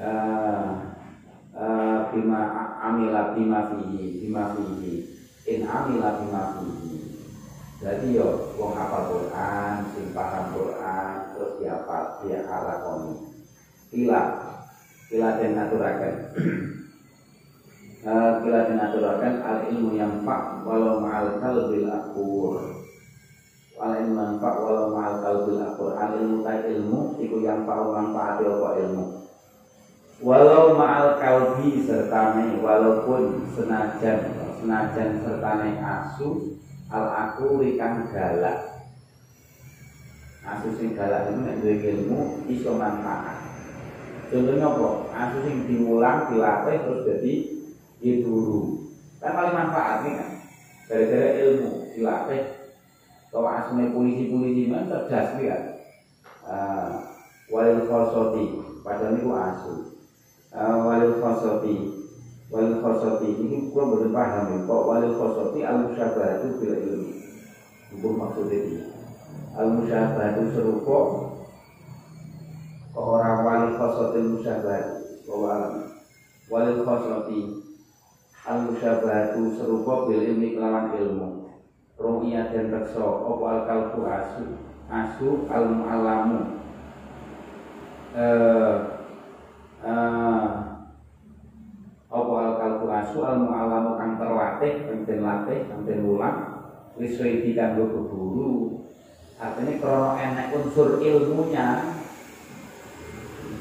[0.00, 0.91] eh
[1.52, 2.48] Uh, bima
[2.80, 5.04] amila bima fihi bima fihi.
[5.52, 7.12] In amila bima fihi.
[7.82, 13.26] Jadi yo wong hafal Quran sing paham Quran terus dia apa dia alakoni
[13.90, 14.22] pila
[15.10, 16.14] pila dan aturakan
[18.06, 22.54] uh, pila dan aturakan al ilmu yang pak walau ma'al kalbil akur.
[23.74, 25.98] Wal ilmu yang pak walau ma'al kalbil akur.
[25.98, 29.26] Al ilmu tak ilmu iku yang pak manfaat ilmu
[30.22, 34.30] walau ma'al kalbi serta walaupun senajan
[34.62, 36.54] senajan sertane asu
[36.86, 38.86] al aku ikan galak.
[40.46, 43.42] Asu sing galak itu nek duwe ilmu iso manfaat.
[44.30, 44.88] Contohnya apa?
[45.10, 47.32] Asu sing diulang dilatih terus jadi
[47.98, 48.78] diburu
[49.18, 50.30] kan paling manfaat nih kan?
[50.86, 52.42] Gara-gara ilmu dilatih.
[53.32, 55.62] Kalau asune polisi-polisi kan cerdas kan?
[56.42, 56.90] Uh,
[57.48, 58.44] walil khosoti
[58.82, 59.74] padahal itu asu
[60.52, 61.76] walil khosoti
[62.52, 67.12] wal khosoti ini gua belum paham ya kok wal khosoti al musyabah itu bila ilmi.
[67.92, 68.78] Hukum maksudnya ini.
[69.56, 70.98] Al musyabah itu serupa
[72.92, 74.80] kok orang wal khosoti musyabah
[75.24, 75.74] bahwa alam.
[76.52, 77.40] Wal khosoti
[78.44, 81.28] al musyabah itu serupa bila ilmi kelawan ilmu.
[81.96, 84.44] Ru'iyah dan rekso Opo al kalbu asu?
[84.92, 86.60] Asu al mu'alamu
[88.12, 88.91] eh, eh,
[92.12, 96.38] apa al kalbu asu al mu'alamu kang terlatih kang den latih kang den ulang
[96.94, 98.78] wis wedi kanggo keburu
[99.40, 101.98] artinya krono enek unsur ilmunya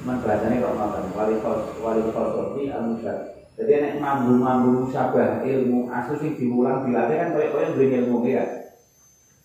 [0.01, 1.36] men bahasane kok ngoten wali
[1.82, 7.78] wali khosoti al musyad jadi enek mambu-mambu musabah ilmu asu sing diulang dilatih kan koyo-koyo
[7.78, 8.41] duwe ilmu ya.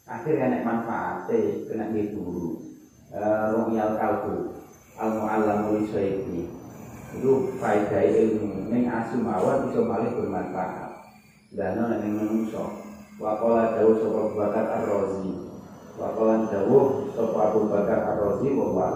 [0.06, 2.56] Akhirnya enek manfaate kena diburu
[3.10, 4.56] uh, ru'yal kalbu
[4.96, 5.84] al mu'alamu li
[7.14, 8.66] itu faedah ilmu.
[8.66, 10.90] Ning asu mawon iso malih bermanfaat.
[11.54, 12.82] Dana ning menungso.
[13.22, 15.30] Wa qala dawu Abu Bakar Ar-Razi.
[15.94, 16.78] Wa qala dawu
[17.14, 18.88] Abu Bakar Ar-Razi wa wa